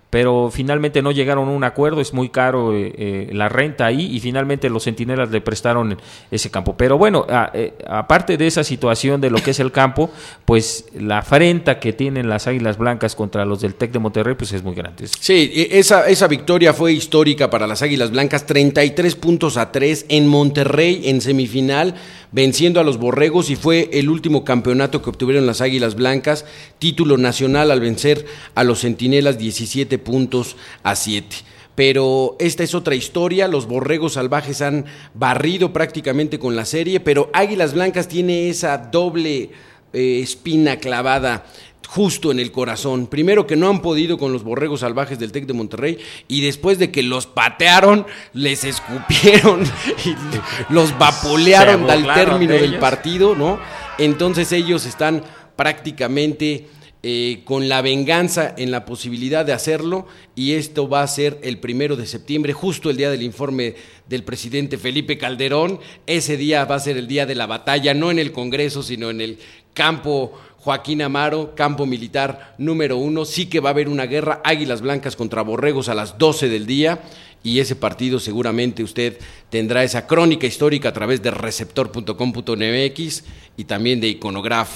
pero 0.09 0.49
finalmente 0.51 1.01
no 1.01 1.11
llegaron 1.11 1.49
a 1.49 1.51
un 1.51 1.63
acuerdo, 1.63 1.99
es 1.99 2.13
muy 2.13 2.29
caro 2.29 2.73
eh, 2.73 2.93
eh, 2.97 3.29
la 3.33 3.49
renta 3.49 3.85
ahí 3.85 4.15
y 4.15 4.19
finalmente 4.19 4.69
los 4.69 4.85
centinelas 4.85 5.31
le 5.31 5.41
prestaron 5.41 5.97
ese 6.31 6.49
campo. 6.49 6.75
Pero 6.77 6.97
bueno, 6.97 7.25
eh, 7.53 7.73
aparte 7.87 8.37
de 8.37 8.47
esa 8.47 8.63
situación 8.63 9.19
de 9.19 9.29
lo 9.29 9.39
que 9.39 9.51
es 9.51 9.59
el 9.59 9.71
campo, 9.71 10.09
pues 10.45 10.85
la 10.97 11.19
afrenta 11.19 11.79
que 11.79 11.91
tienen 11.91 12.29
las 12.29 12.47
Águilas 12.47 12.77
Blancas 12.77 13.15
contra 13.15 13.45
los 13.45 13.61
del 13.61 13.75
TEC 13.75 13.91
de 13.91 13.99
Monterrey 13.99 14.35
pues 14.35 14.53
es 14.53 14.63
muy 14.63 14.75
grande. 14.75 15.07
Sí, 15.07 15.51
e, 15.53 15.77
esa, 15.77 16.07
esa 16.07 16.27
victoria 16.27 16.73
fue 16.73 16.93
histórica 16.93 17.49
para 17.49 17.67
las 17.67 17.81
Águilas 17.81 18.11
Blancas, 18.11 18.45
33 18.45 19.15
puntos 19.15 19.57
a 19.57 19.71
3 19.71 20.05
en 20.09 20.27
Monterrey 20.27 21.01
en 21.05 21.19
semifinal 21.19 21.95
venciendo 22.31 22.79
a 22.79 22.83
los 22.83 22.97
Borregos 22.97 23.49
y 23.49 23.55
fue 23.55 23.89
el 23.93 24.09
último 24.09 24.43
campeonato 24.43 25.01
que 25.01 25.09
obtuvieron 25.09 25.45
las 25.45 25.61
Águilas 25.61 25.95
Blancas, 25.95 26.45
título 26.79 27.17
nacional 27.17 27.71
al 27.71 27.79
vencer 27.79 28.25
a 28.55 28.63
los 28.63 28.81
Centinelas 28.81 29.37
17 29.37 29.96
puntos 29.97 30.55
a 30.83 30.95
7 30.95 31.35
pero 31.77 32.35
esta 32.39 32.63
es 32.63 32.73
otra 32.73 32.95
historia. 32.95 33.47
Los 33.47 33.67
borregos 33.67 34.13
salvajes 34.13 34.63
han 34.63 34.85
barrido 35.13 35.73
prácticamente 35.73 36.39
con 36.39 36.55
la 36.55 36.65
serie, 36.65 36.99
pero 36.99 37.29
Águilas 37.33 37.75
Blancas 37.75 38.07
tiene 38.07 38.49
esa 38.49 38.79
doble 38.79 39.51
eh, 39.93 40.19
espina 40.23 40.77
clavada 40.77 41.45
justo 41.87 42.31
en 42.31 42.39
el 42.39 42.51
corazón. 42.51 43.05
Primero 43.05 43.45
que 43.45 43.55
no 43.55 43.69
han 43.69 43.83
podido 43.83 44.17
con 44.17 44.33
los 44.33 44.43
borregos 44.43 44.79
salvajes 44.79 45.19
del 45.19 45.31
TEC 45.31 45.45
de 45.45 45.53
Monterrey 45.53 45.99
y 46.27 46.41
después 46.41 46.79
de 46.79 46.89
que 46.91 47.03
los 47.03 47.27
patearon, 47.27 48.07
les 48.33 48.63
escupieron 48.63 49.63
y 50.05 50.73
los 50.73 50.97
vapulearon 50.97 51.87
al 51.89 52.11
término 52.13 52.53
del 52.53 52.79
partido, 52.79 53.35
¿no? 53.35 53.59
Entonces 53.99 54.51
ellos 54.51 54.85
están 54.87 55.23
prácticamente 55.55 56.67
eh, 57.03 57.41
con 57.45 57.69
la 57.69 57.81
venganza 57.81 58.55
en 58.57 58.71
la 58.71 58.83
posibilidad 58.83 59.45
de 59.45 59.53
hacerlo 59.53 60.07
y 60.35 60.53
esto 60.53 60.89
va 60.89 61.03
a 61.03 61.07
ser 61.07 61.39
el 61.43 61.59
primero 61.59 61.95
de 61.95 62.07
septiembre, 62.07 62.53
justo 62.53 62.89
el 62.89 62.97
día 62.97 63.11
del 63.11 63.21
informe 63.21 63.75
del 64.09 64.23
presidente 64.23 64.77
Felipe 64.77 65.17
Calderón. 65.17 65.79
Ese 66.07 66.37
día 66.37 66.65
va 66.65 66.75
a 66.75 66.79
ser 66.79 66.97
el 66.97 67.07
día 67.07 67.25
de 67.25 67.35
la 67.35 67.45
batalla, 67.45 67.93
no 67.93 68.09
en 68.09 68.19
el 68.19 68.31
Congreso, 68.31 68.81
sino 68.81 69.09
en 69.11 69.21
el 69.21 69.37
campo 69.73 70.33
Joaquín 70.57 71.01
Amaro, 71.03 71.53
campo 71.55 71.85
militar 71.85 72.55
número 72.57 72.97
uno. 72.97 73.25
Sí 73.25 73.45
que 73.45 73.59
va 73.59 73.69
a 73.69 73.73
haber 73.73 73.89
una 73.89 74.07
guerra, 74.07 74.41
Águilas 74.43 74.81
Blancas 74.81 75.15
contra 75.15 75.43
Borregos 75.43 75.89
a 75.89 75.95
las 75.95 76.17
12 76.17 76.49
del 76.49 76.65
día 76.65 77.03
y 77.43 77.59
ese 77.59 77.75
partido 77.75 78.19
seguramente 78.19 78.83
usted 78.83 79.19
tendrá 79.49 79.83
esa 79.83 80.07
crónica 80.07 80.47
histórica 80.47 80.89
a 80.89 80.93
través 80.93 81.21
de 81.21 81.31
receptor.com.mx 81.31 83.23
y 83.55 83.63
también 83.65 84.01
de 84.01 84.07
Iconograph 84.09 84.69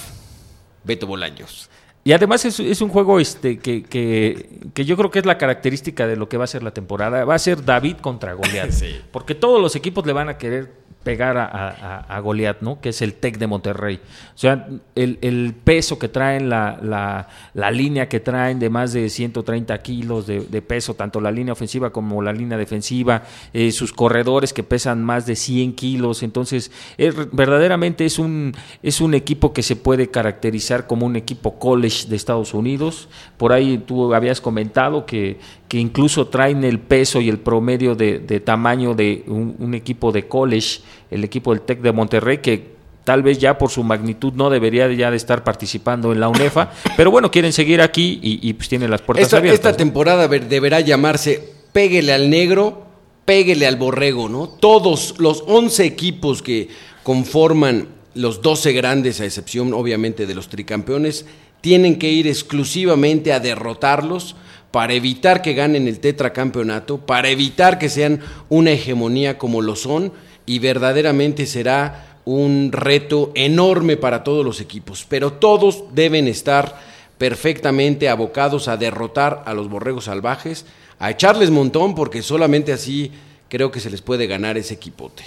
Beto 0.84 1.06
Bolaños. 1.06 1.68
Y 2.04 2.12
además 2.12 2.44
es, 2.44 2.58
es 2.58 2.80
un 2.80 2.88
juego 2.88 3.20
este 3.20 3.58
que, 3.58 3.84
que, 3.84 4.48
que, 4.74 4.84
yo 4.84 4.96
creo 4.96 5.10
que 5.10 5.20
es 5.20 5.26
la 5.26 5.38
característica 5.38 6.06
de 6.06 6.16
lo 6.16 6.28
que 6.28 6.36
va 6.36 6.44
a 6.44 6.48
ser 6.48 6.64
la 6.64 6.72
temporada. 6.72 7.24
Va 7.24 7.36
a 7.36 7.38
ser 7.38 7.64
David 7.64 7.98
contra 7.98 8.34
Goliat. 8.34 8.70
sí. 8.72 9.00
Porque 9.12 9.36
todos 9.36 9.60
los 9.60 9.76
equipos 9.76 10.04
le 10.04 10.12
van 10.12 10.28
a 10.28 10.36
querer 10.36 10.81
pegar 11.02 11.36
a, 11.36 12.06
a, 12.08 12.20
Goliat, 12.20 12.60
¿no? 12.60 12.80
Que 12.80 12.90
es 12.90 13.02
el 13.02 13.14
Tec 13.14 13.38
de 13.38 13.46
Monterrey. 13.46 14.00
O 14.34 14.38
sea, 14.38 14.68
el, 14.94 15.18
el 15.20 15.54
peso 15.64 15.98
que 15.98 16.08
traen, 16.08 16.48
la, 16.48 16.78
la, 16.82 17.28
la, 17.54 17.70
línea 17.70 18.08
que 18.08 18.20
traen 18.20 18.58
de 18.58 18.70
más 18.70 18.92
de 18.92 19.08
130 19.08 19.76
kilos 19.82 20.26
de, 20.26 20.40
de, 20.40 20.62
peso, 20.62 20.94
tanto 20.94 21.20
la 21.20 21.30
línea 21.30 21.52
ofensiva 21.52 21.90
como 21.90 22.22
la 22.22 22.32
línea 22.32 22.56
defensiva, 22.56 23.24
eh, 23.52 23.72
sus 23.72 23.92
corredores 23.92 24.52
que 24.52 24.62
pesan 24.62 25.02
más 25.02 25.26
de 25.26 25.36
100 25.36 25.74
kilos. 25.74 26.22
Entonces, 26.22 26.70
es, 26.98 27.14
verdaderamente 27.32 28.04
es 28.04 28.18
un, 28.18 28.54
es 28.82 29.00
un 29.00 29.14
equipo 29.14 29.52
que 29.52 29.62
se 29.62 29.76
puede 29.76 30.10
caracterizar 30.10 30.86
como 30.86 31.06
un 31.06 31.16
equipo 31.16 31.58
college 31.58 32.08
de 32.08 32.16
Estados 32.16 32.54
Unidos. 32.54 33.08
Por 33.36 33.52
ahí 33.52 33.78
tú 33.78 34.14
habías 34.14 34.40
comentado 34.40 35.04
que, 35.06 35.38
que 35.72 35.78
incluso 35.78 36.26
traen 36.26 36.64
el 36.64 36.80
peso 36.80 37.18
y 37.22 37.30
el 37.30 37.38
promedio 37.38 37.94
de, 37.94 38.18
de 38.18 38.40
tamaño 38.40 38.92
de 38.92 39.24
un, 39.26 39.56
un, 39.58 39.72
equipo 39.72 40.12
de 40.12 40.28
college, 40.28 40.80
el 41.10 41.24
equipo 41.24 41.54
del 41.54 41.62
TEC 41.62 41.80
de 41.80 41.92
Monterrey, 41.92 42.42
que 42.42 42.72
tal 43.04 43.22
vez 43.22 43.38
ya 43.38 43.56
por 43.56 43.70
su 43.70 43.82
magnitud 43.82 44.34
no 44.34 44.50
debería 44.50 44.92
ya 44.92 45.10
de 45.10 45.16
estar 45.16 45.44
participando 45.44 46.12
en 46.12 46.20
la 46.20 46.28
UNEFA, 46.28 46.72
pero 46.98 47.10
bueno, 47.10 47.30
quieren 47.30 47.54
seguir 47.54 47.80
aquí 47.80 48.20
y, 48.22 48.46
y 48.46 48.52
pues 48.52 48.68
tienen 48.68 48.90
las 48.90 49.00
puertas 49.00 49.24
esta, 49.24 49.38
abiertas. 49.38 49.60
Esta 49.60 49.74
temporada 49.74 50.28
deberá 50.28 50.80
llamarse 50.80 51.42
Péguele 51.72 52.12
al 52.12 52.28
Negro, 52.28 52.82
Péguele 53.24 53.66
al 53.66 53.76
Borrego, 53.76 54.28
¿no? 54.28 54.48
Todos 54.48 55.14
los 55.20 55.42
11 55.46 55.86
equipos 55.86 56.42
que 56.42 56.68
conforman 57.02 57.88
los 58.12 58.42
12 58.42 58.74
grandes, 58.74 59.22
a 59.22 59.24
excepción 59.24 59.72
obviamente 59.72 60.26
de 60.26 60.34
los 60.34 60.50
tricampeones, 60.50 61.24
tienen 61.62 61.98
que 61.98 62.10
ir 62.10 62.26
exclusivamente 62.26 63.32
a 63.32 63.40
derrotarlos 63.40 64.36
para 64.72 64.94
evitar 64.94 65.42
que 65.42 65.54
ganen 65.54 65.86
el 65.86 66.00
tetracampeonato, 66.00 66.98
para 66.98 67.28
evitar 67.28 67.78
que 67.78 67.88
sean 67.88 68.20
una 68.48 68.72
hegemonía 68.72 69.38
como 69.38 69.62
lo 69.62 69.76
son, 69.76 70.12
y 70.46 70.58
verdaderamente 70.58 71.46
será 71.46 72.18
un 72.24 72.70
reto 72.72 73.32
enorme 73.34 73.96
para 73.96 74.24
todos 74.24 74.44
los 74.44 74.60
equipos. 74.60 75.06
Pero 75.08 75.34
todos 75.34 75.84
deben 75.94 76.26
estar 76.26 76.80
perfectamente 77.18 78.08
abocados 78.08 78.66
a 78.66 78.76
derrotar 78.76 79.42
a 79.46 79.54
los 79.54 79.68
borregos 79.68 80.04
salvajes, 80.04 80.66
a 80.98 81.10
echarles 81.10 81.50
montón, 81.50 81.94
porque 81.94 82.22
solamente 82.22 82.72
así 82.72 83.12
creo 83.48 83.70
que 83.70 83.80
se 83.80 83.90
les 83.90 84.02
puede 84.02 84.26
ganar 84.26 84.56
ese 84.56 84.74
equipote. 84.74 85.22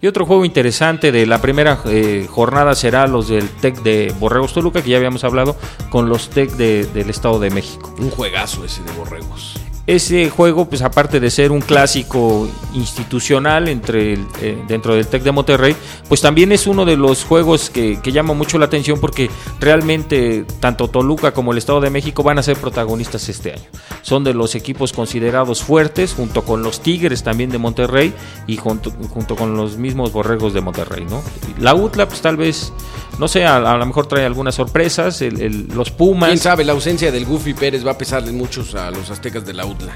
Y 0.00 0.06
otro 0.06 0.26
juego 0.26 0.44
interesante 0.44 1.10
de 1.10 1.26
la 1.26 1.40
primera 1.40 1.80
eh, 1.86 2.28
jornada 2.30 2.74
será 2.76 3.08
los 3.08 3.28
del 3.28 3.48
TEC 3.48 3.82
de 3.82 4.14
Borregos 4.20 4.54
Toluca, 4.54 4.80
que 4.80 4.90
ya 4.90 4.96
habíamos 4.96 5.24
hablado, 5.24 5.56
con 5.90 6.08
los 6.08 6.30
TEC 6.30 6.52
de, 6.52 6.86
del 6.86 7.10
Estado 7.10 7.40
de 7.40 7.50
México. 7.50 7.92
Un 7.98 8.10
juegazo 8.10 8.64
ese 8.64 8.82
de 8.84 8.92
Borregos. 8.92 9.57
Ese 9.88 10.28
juego, 10.28 10.68
pues 10.68 10.82
aparte 10.82 11.18
de 11.18 11.30
ser 11.30 11.50
un 11.50 11.62
clásico 11.62 12.46
institucional 12.74 13.68
entre 13.68 14.18
eh, 14.42 14.62
dentro 14.68 14.94
del 14.94 15.06
TEC 15.06 15.22
de 15.22 15.32
Monterrey, 15.32 15.74
pues 16.10 16.20
también 16.20 16.52
es 16.52 16.66
uno 16.66 16.84
de 16.84 16.98
los 16.98 17.24
juegos 17.24 17.70
que, 17.70 17.98
que, 18.02 18.12
llama 18.12 18.34
mucho 18.34 18.58
la 18.58 18.66
atención 18.66 19.00
porque 19.00 19.30
realmente 19.60 20.44
tanto 20.60 20.88
Toluca 20.88 21.32
como 21.32 21.52
el 21.52 21.58
Estado 21.58 21.80
de 21.80 21.88
México 21.88 22.22
van 22.22 22.38
a 22.38 22.42
ser 22.42 22.58
protagonistas 22.58 23.30
este 23.30 23.54
año. 23.54 23.64
Son 24.02 24.24
de 24.24 24.34
los 24.34 24.54
equipos 24.54 24.92
considerados 24.92 25.62
fuertes, 25.62 26.12
junto 26.12 26.44
con 26.44 26.62
los 26.62 26.82
Tigres 26.82 27.22
también 27.22 27.48
de 27.48 27.56
Monterrey 27.56 28.12
y 28.46 28.58
junto, 28.58 28.90
junto 28.90 29.36
con 29.36 29.56
los 29.56 29.78
mismos 29.78 30.12
Borregos 30.12 30.52
de 30.52 30.60
Monterrey. 30.60 31.06
¿no? 31.08 31.22
La 31.58 31.74
UTLA, 31.74 32.06
pues 32.08 32.20
tal 32.20 32.36
vez, 32.36 32.74
no 33.18 33.26
sé, 33.26 33.44
a, 33.44 33.58
lo 33.58 33.86
mejor 33.86 34.06
trae 34.06 34.24
algunas 34.24 34.54
sorpresas, 34.54 35.20
los 35.20 35.90
Pumas. 35.90 36.28
¿Quién 36.28 36.38
sabe? 36.38 36.64
La 36.64 36.72
ausencia 36.72 37.10
del 37.10 37.24
Goofy 37.24 37.54
Pérez 37.54 37.86
va 37.86 37.92
a 37.92 37.98
pesarle 37.98 38.30
muchos 38.32 38.74
a 38.74 38.90
los 38.90 39.10
aztecas 39.10 39.44
de 39.44 39.54
la 39.54 39.66
UTLA. 39.66 39.92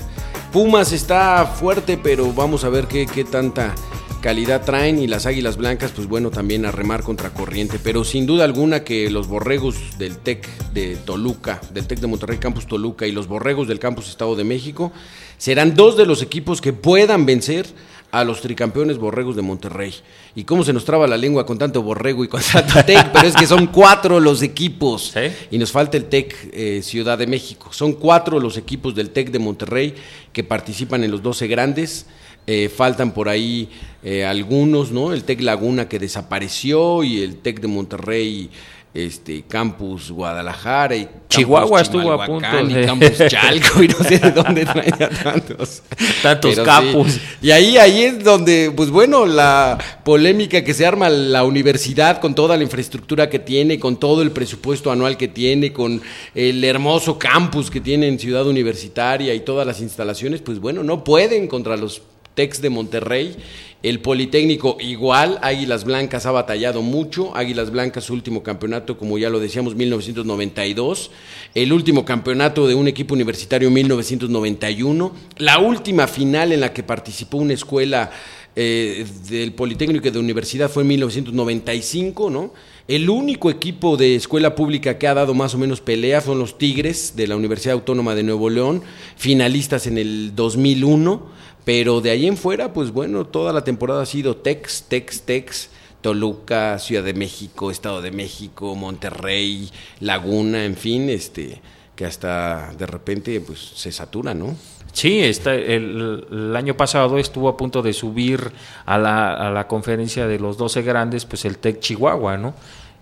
Pumas 0.52 0.92
está 0.92 1.46
fuerte, 1.46 1.98
pero 2.02 2.32
vamos 2.32 2.64
a 2.64 2.68
ver 2.68 2.86
qué, 2.86 3.06
qué, 3.06 3.24
tanta 3.24 3.74
calidad 4.20 4.64
traen 4.64 4.98
y 4.98 5.06
las 5.06 5.26
Águilas 5.26 5.56
Blancas, 5.56 5.92
pues 5.94 6.08
bueno, 6.08 6.30
también 6.30 6.66
a 6.66 6.72
remar 6.72 7.02
contra 7.02 7.30
corriente. 7.30 7.78
Pero 7.82 8.04
sin 8.04 8.26
duda 8.26 8.44
alguna 8.44 8.82
que 8.82 9.08
los 9.08 9.28
borregos 9.28 9.76
del 9.98 10.18
TEC 10.18 10.48
de 10.72 10.96
Toluca, 10.96 11.60
del 11.72 11.86
TEC 11.86 12.00
de 12.00 12.06
Monterrey 12.08 12.38
Campus 12.38 12.66
Toluca 12.66 13.06
y 13.06 13.12
los 13.12 13.28
borregos 13.28 13.68
del 13.68 13.78
Campus 13.78 14.08
Estado 14.08 14.34
de 14.34 14.44
México 14.44 14.92
serán 15.38 15.74
dos 15.74 15.96
de 15.96 16.06
los 16.06 16.22
equipos 16.22 16.60
que 16.60 16.72
puedan 16.72 17.24
vencer 17.26 17.66
a 18.12 18.24
los 18.24 18.42
tricampeones 18.42 18.98
borregos 18.98 19.34
de 19.36 19.42
Monterrey. 19.42 19.94
Y 20.34 20.44
cómo 20.44 20.62
se 20.64 20.74
nos 20.74 20.84
traba 20.84 21.06
la 21.06 21.16
lengua 21.16 21.46
con 21.46 21.56
tanto 21.56 21.82
borrego 21.82 22.22
y 22.22 22.28
con 22.28 22.42
tanto 22.42 22.84
TEC, 22.84 23.10
pero 23.10 23.26
es 23.26 23.34
que 23.34 23.46
son 23.46 23.66
cuatro 23.66 24.20
los 24.20 24.42
equipos. 24.42 25.12
¿Sí? 25.14 25.32
Y 25.50 25.58
nos 25.58 25.72
falta 25.72 25.96
el 25.96 26.04
TEC 26.04 26.50
eh, 26.52 26.80
Ciudad 26.82 27.16
de 27.16 27.26
México. 27.26 27.70
Son 27.72 27.94
cuatro 27.94 28.38
los 28.38 28.58
equipos 28.58 28.94
del 28.94 29.10
TEC 29.10 29.30
de 29.30 29.38
Monterrey 29.38 29.94
que 30.32 30.44
participan 30.44 31.02
en 31.02 31.10
los 31.10 31.22
12 31.22 31.46
grandes. 31.48 32.06
Eh, 32.46 32.68
faltan 32.68 33.14
por 33.14 33.28
ahí 33.28 33.70
eh, 34.02 34.26
algunos, 34.26 34.90
¿no? 34.90 35.12
El 35.12 35.24
TEC 35.24 35.40
Laguna 35.40 35.88
que 35.88 35.98
desapareció 35.98 37.02
y 37.04 37.22
el 37.22 37.36
TEC 37.36 37.60
de 37.60 37.68
Monterrey 37.68 38.50
este 38.94 39.42
Campus 39.48 40.10
Guadalajara 40.10 40.96
y 40.96 41.04
Campus 41.04 41.28
Chihuahua 41.28 41.80
estuvo 41.80 42.12
a 42.12 42.26
punto 42.26 42.66
de... 42.66 42.82
y 42.82 42.84
Campus 42.84 43.18
Chalco 43.28 43.82
y 43.82 43.88
no 43.88 43.96
sé 44.04 44.18
de 44.18 44.30
dónde 44.32 44.66
traía 44.66 45.08
tantos 45.08 45.82
tantos 46.22 46.50
Pero 46.54 46.64
campus 46.64 47.12
sí. 47.12 47.20
y 47.40 47.50
ahí 47.52 47.78
ahí 47.78 48.02
es 48.02 48.22
donde 48.22 48.70
pues 48.76 48.90
bueno 48.90 49.24
la 49.24 49.78
polémica 50.04 50.62
que 50.62 50.74
se 50.74 50.84
arma 50.84 51.08
la 51.08 51.44
universidad 51.44 52.20
con 52.20 52.34
toda 52.34 52.58
la 52.58 52.64
infraestructura 52.64 53.30
que 53.30 53.38
tiene 53.38 53.78
con 53.78 53.96
todo 53.96 54.20
el 54.20 54.30
presupuesto 54.30 54.92
anual 54.92 55.16
que 55.16 55.28
tiene 55.28 55.72
con 55.72 56.02
el 56.34 56.62
hermoso 56.62 57.18
campus 57.18 57.70
que 57.70 57.80
tiene 57.80 58.08
en 58.08 58.18
Ciudad 58.18 58.46
Universitaria 58.46 59.34
y 59.34 59.40
todas 59.40 59.66
las 59.66 59.80
instalaciones 59.80 60.42
pues 60.42 60.58
bueno 60.58 60.82
no 60.82 61.02
pueden 61.02 61.48
contra 61.48 61.78
los 61.78 62.02
Tex 62.34 62.62
de 62.62 62.70
Monterrey 62.70 63.36
el 63.82 64.00
Politécnico 64.00 64.76
igual, 64.80 65.38
Águilas 65.42 65.84
Blancas 65.84 66.26
ha 66.26 66.30
batallado 66.30 66.82
mucho, 66.82 67.36
Águilas 67.36 67.70
Blancas 67.70 68.04
su 68.04 68.12
último 68.14 68.42
campeonato, 68.42 68.96
como 68.96 69.18
ya 69.18 69.28
lo 69.28 69.40
decíamos, 69.40 69.74
1992, 69.74 71.10
el 71.54 71.72
último 71.72 72.04
campeonato 72.04 72.68
de 72.68 72.76
un 72.76 72.86
equipo 72.86 73.14
universitario 73.14 73.70
1991, 73.70 75.12
la 75.38 75.58
última 75.58 76.06
final 76.06 76.52
en 76.52 76.60
la 76.60 76.72
que 76.72 76.84
participó 76.84 77.38
una 77.38 77.54
escuela 77.54 78.10
eh, 78.54 79.06
del 79.28 79.54
Politécnico 79.54 80.08
y 80.08 80.10
de 80.10 80.18
Universidad 80.18 80.70
fue 80.70 80.82
en 80.82 80.88
1995, 80.88 82.30
¿no? 82.30 82.52
El 82.86 83.08
único 83.08 83.48
equipo 83.48 83.96
de 83.96 84.14
escuela 84.14 84.54
pública 84.54 84.98
que 84.98 85.08
ha 85.08 85.14
dado 85.14 85.34
más 85.34 85.54
o 85.54 85.58
menos 85.58 85.80
pelea 85.80 86.20
son 86.20 86.38
los 86.38 86.58
Tigres 86.58 87.14
de 87.16 87.26
la 87.26 87.36
Universidad 87.36 87.74
Autónoma 87.74 88.14
de 88.14 88.24
Nuevo 88.24 88.50
León, 88.50 88.82
finalistas 89.16 89.86
en 89.86 89.98
el 89.98 90.34
2001, 90.34 91.26
pero 91.64 92.00
de 92.00 92.10
ahí 92.10 92.26
en 92.26 92.36
fuera, 92.36 92.72
pues 92.72 92.90
bueno, 92.90 93.24
toda 93.26 93.52
la 93.52 93.64
temporada 93.64 94.02
ha 94.02 94.06
sido 94.06 94.36
Tex, 94.36 94.84
Tex, 94.88 95.22
Tex. 95.22 95.70
Toluca, 96.02 96.80
Ciudad 96.80 97.04
de 97.04 97.14
México, 97.14 97.70
Estado 97.70 98.02
de 98.02 98.10
México, 98.10 98.74
Monterrey, 98.74 99.70
Laguna, 100.00 100.64
en 100.64 100.76
fin, 100.76 101.08
este, 101.08 101.62
que 101.94 102.04
hasta 102.04 102.74
de 102.76 102.86
repente 102.86 103.40
pues 103.40 103.60
se 103.60 103.92
satura, 103.92 104.34
¿no? 104.34 104.56
Sí, 104.92 105.20
está, 105.20 105.54
el, 105.54 106.26
el, 106.30 106.54
año 106.54 106.76
pasado 106.76 107.18
estuvo 107.18 107.48
a 107.48 107.56
punto 107.56 107.80
de 107.80 107.94
subir 107.94 108.52
a 108.84 108.98
la, 108.98 109.32
a 109.32 109.50
la 109.50 109.66
conferencia 109.66 110.26
de 110.26 110.38
los 110.38 110.58
12 110.58 110.82
grandes, 110.82 111.24
pues 111.24 111.46
el 111.46 111.58
TEC 111.58 111.80
Chihuahua, 111.80 112.36
¿no? 112.36 112.54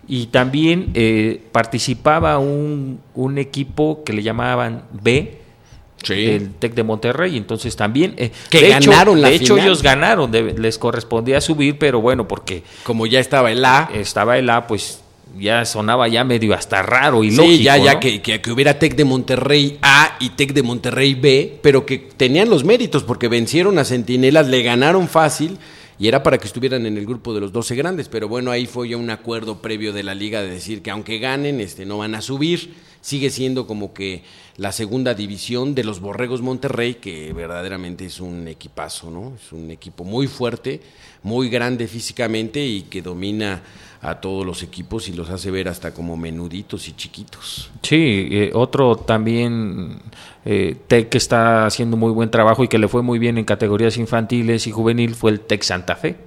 Y 0.07 0.27
también 0.27 0.91
eh, 0.93 1.41
participaba 1.51 2.39
un, 2.39 3.01
un, 3.13 3.37
equipo 3.37 4.03
que 4.03 4.13
le 4.13 4.23
llamaban 4.23 4.83
B, 4.91 5.37
sí. 6.01 6.13
el 6.13 6.53
TEC 6.53 6.73
de 6.75 6.83
Monterrey, 6.83 7.35
entonces 7.37 7.75
también... 7.75 8.15
Eh, 8.17 8.31
que 8.49 8.69
ganaron 8.69 9.17
hecho, 9.17 9.23
la 9.23 9.29
De 9.29 9.35
hecho, 9.35 9.57
ellos 9.57 9.83
ganaron, 9.83 10.31
de, 10.31 10.53
les 10.57 10.77
correspondía 10.77 11.41
subir, 11.41 11.77
pero 11.77 11.99
bueno, 11.99 12.27
porque... 12.27 12.63
Como 12.83 13.05
ya 13.05 13.19
estaba 13.19 13.51
el 13.51 13.63
A. 13.65 13.89
Estaba 13.93 14.37
el 14.37 14.49
A, 14.49 14.65
pues 14.65 15.00
ya 15.39 15.65
sonaba 15.65 16.07
ya 16.07 16.23
medio 16.23 16.53
hasta 16.53 16.81
raro 16.81 17.23
y 17.23 17.31
sí, 17.31 17.37
lógico. 17.37 17.63
ya, 17.63 17.77
ya 17.77 17.93
¿no? 17.93 17.99
que, 17.99 18.21
que, 18.21 18.41
que, 18.41 18.51
hubiera 18.51 18.77
Tec 18.79 18.95
de 18.95 19.05
Monterrey 19.05 19.77
A 19.81 20.17
y 20.19 20.29
Tec 20.31 20.53
de 20.53 20.63
Monterrey 20.63 21.13
B, 21.13 21.59
pero 21.61 21.85
que 21.85 21.97
tenían 21.97 22.49
los 22.49 22.63
méritos 22.63 23.03
porque 23.03 23.27
vencieron 23.27 23.79
a 23.79 23.85
Centinelas, 23.85 24.47
le 24.47 24.63
ganaron 24.63 25.07
fácil 25.07 25.57
y 26.01 26.07
era 26.07 26.23
para 26.23 26.39
que 26.39 26.47
estuvieran 26.47 26.87
en 26.87 26.97
el 26.97 27.05
grupo 27.05 27.31
de 27.31 27.41
los 27.41 27.51
12 27.51 27.75
grandes, 27.75 28.09
pero 28.09 28.27
bueno, 28.27 28.49
ahí 28.49 28.65
fue 28.65 28.89
ya 28.89 28.97
un 28.97 29.11
acuerdo 29.11 29.61
previo 29.61 29.93
de 29.93 30.01
la 30.01 30.15
liga 30.15 30.41
de 30.41 30.49
decir 30.49 30.81
que 30.81 30.89
aunque 30.89 31.19
ganen, 31.19 31.61
este, 31.61 31.85
no 31.85 31.99
van 31.99 32.15
a 32.15 32.21
subir, 32.21 32.73
sigue 33.01 33.29
siendo 33.29 33.67
como 33.67 33.93
que 33.93 34.23
la 34.57 34.71
segunda 34.71 35.13
división 35.13 35.75
de 35.75 35.83
los 35.83 35.99
Borregos 35.99 36.41
Monterrey, 36.41 36.95
que 36.95 37.33
verdaderamente 37.33 38.05
es 38.05 38.19
un 38.19 38.47
equipazo, 38.47 39.11
¿no? 39.11 39.33
Es 39.35 39.51
un 39.51 39.69
equipo 39.69 40.03
muy 40.03 40.25
fuerte, 40.25 40.81
muy 41.21 41.49
grande 41.49 41.87
físicamente 41.87 42.65
y 42.65 42.81
que 42.83 43.03
domina 43.03 43.61
a 44.01 44.15
todos 44.15 44.45
los 44.45 44.63
equipos 44.63 45.07
y 45.09 45.13
los 45.13 45.29
hace 45.29 45.51
ver 45.51 45.67
hasta 45.67 45.93
como 45.93 46.17
menuditos 46.17 46.87
y 46.87 46.93
chiquitos. 46.93 47.69
Sí, 47.83 48.29
eh, 48.31 48.51
otro 48.53 48.95
también 48.95 49.99
eh, 50.43 50.75
Tec 50.87 51.09
que 51.09 51.19
está 51.19 51.67
haciendo 51.67 51.97
muy 51.97 52.11
buen 52.11 52.31
trabajo 52.31 52.63
y 52.63 52.67
que 52.67 52.79
le 52.79 52.87
fue 52.87 53.03
muy 53.03 53.19
bien 53.19 53.37
en 53.37 53.45
categorías 53.45 53.97
infantiles 53.97 54.65
y 54.65 54.71
juvenil 54.71 55.13
fue 55.13 55.31
el 55.31 55.41
Tec 55.41 55.61
Santa 55.61 55.95
Fe, 55.95 56.17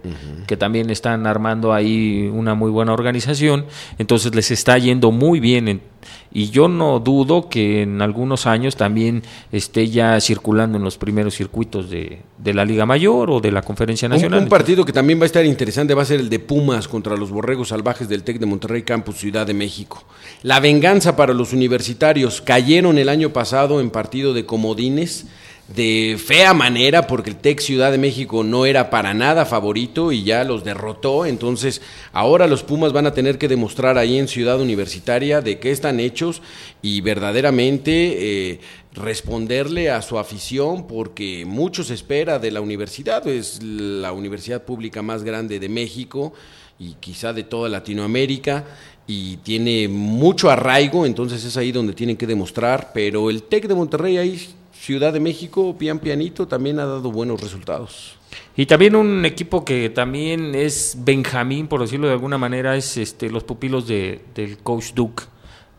que 0.47 0.57
también 0.57 0.89
están 0.91 1.27
armando 1.27 1.73
ahí 1.73 2.31
una 2.33 2.55
muy 2.55 2.71
buena 2.71 2.93
organización, 2.93 3.67
entonces 3.99 4.35
les 4.37 4.53
está 4.53 4.79
yendo 4.79 5.11
muy 5.11 5.41
bien 5.41 5.67
en 5.67 5.83
y 6.33 6.51
yo 6.51 6.69
no 6.69 7.01
dudo 7.01 7.49
que 7.49 7.83
en 7.83 8.03
algunos 8.03 8.47
años 8.47 8.77
también 8.77 9.23
esté 9.53 9.89
ya 9.89 10.21
circulando 10.21 10.79
en 10.79 10.85
los 10.85 10.99
primeros 10.99 11.35
circuitos 11.35 11.91
de, 11.91 12.21
la 12.45 12.65
Liga 12.65 12.87
Mayor 12.87 13.31
o 13.31 13.41
de 13.41 13.53
la 13.53 13.63
Conferencia 13.63 14.09
Nacional. 14.09 14.43
Un, 14.43 14.49
partido 14.49 14.85
que 14.85 14.93
también 14.93 15.19
va 15.19 15.25
a 15.25 15.27
estar 15.27 15.45
interesante 15.45 15.95
va 15.95 16.03
a 16.03 16.07
ser 16.07 16.21
el 16.21 16.29
de 16.29 16.39
Pumas 16.39 16.89
contra 16.89 17.17
los 17.17 17.31
Borregos 17.31 17.69
Salvajes 17.69 18.09
del 18.09 18.23
TEC 18.23 18.39
de 18.39 18.47
Monterrey 18.47 18.83
Campus 18.83 19.17
Ciudad 19.17 19.47
de 19.47 19.55
México. 19.55 20.05
La 20.43 20.61
venganza 20.61 21.17
para 21.17 21.35
los 21.35 21.53
universitarios 21.53 22.41
cayeron 22.41 22.99
el 22.99 23.09
año 23.09 23.31
pasado 23.31 23.81
en 23.81 23.91
partido 23.91 24.35
de 24.35 24.45
comodines 24.45 25.27
de 25.69 26.19
fea 26.23 26.53
manera 26.53 27.07
porque 27.07 27.31
el 27.31 27.37
Tec 27.37 27.61
Ciudad 27.61 27.91
de 27.91 27.97
México 27.97 28.45
no 28.45 28.67
era 28.67 28.91
para 28.91 29.15
nada 29.15 29.47
favorito 29.47 30.13
y 30.13 30.23
ya 30.23 30.45
los 30.45 30.63
derrotó. 30.63 31.25
Entonces 31.25 31.81
ahora 32.13 32.47
los 32.47 32.63
Pumas 32.63 32.93
van 32.93 33.07
a 33.07 33.15
tener 33.15 33.39
que 33.39 33.49
demostrar 33.49 33.97
ahí 33.97 34.19
en 34.19 34.29
Ciudad 34.29 34.61
Universitaria 34.61 35.41
de 35.41 35.59
qué 35.59 35.71
están 35.71 36.01
hechos 36.01 36.43
y 36.83 37.01
verdaderamente 37.01 38.53
eh, 38.53 38.61
responderle 38.93 39.91
a 39.91 40.03
su 40.03 40.19
afición 40.19 40.87
porque 40.87 41.45
mucho 41.47 41.83
se 41.83 41.95
espera 41.95 42.39
de 42.39 42.51
la 42.51 42.61
universidad. 42.61 43.27
Es 43.27 43.63
la 43.63 44.13
universidad 44.13 44.65
pública 44.65 45.01
más 45.01 45.25
grande 45.25 45.59
de 45.61 45.69
México 45.71 46.35
y 46.79 46.95
quizá 47.01 47.33
de 47.33 47.45
toda 47.45 47.71
Latinoamérica 47.71 48.65
y 49.07 49.37
tiene 49.39 49.87
mucho 49.89 50.51
arraigo, 50.51 51.05
entonces 51.05 51.45
es 51.45 51.57
ahí 51.57 51.73
donde 51.73 51.93
tienen 51.93 52.17
que 52.17 52.27
demostrar, 52.27 52.91
pero 52.95 53.29
el 53.29 53.43
TEC 53.43 53.69
de 53.69 53.75
Monterrey 53.75 54.17
ahí 54.17 54.49
Ciudad 54.79 55.13
de 55.13 55.21
México, 55.21 55.77
pian 55.79 55.99
pianito, 55.99 56.47
también 56.47 56.79
ha 56.79 56.85
dado 56.85 57.11
buenos 57.11 57.41
resultados. 57.41 58.17
Y 58.57 58.67
también 58.67 58.97
un 58.97 59.25
equipo 59.25 59.65
que 59.65 59.89
también 59.89 60.55
es 60.55 60.99
Benjamín, 61.01 61.69
por 61.69 61.81
decirlo 61.81 62.07
de 62.07 62.13
alguna 62.13 62.39
manera, 62.39 62.77
es 62.77 62.97
este 62.97 63.31
los 63.31 63.45
pupilos 63.45 63.87
de, 63.87 64.21
del 64.35 64.59
coach 64.59 64.93
Duke. 64.95 65.25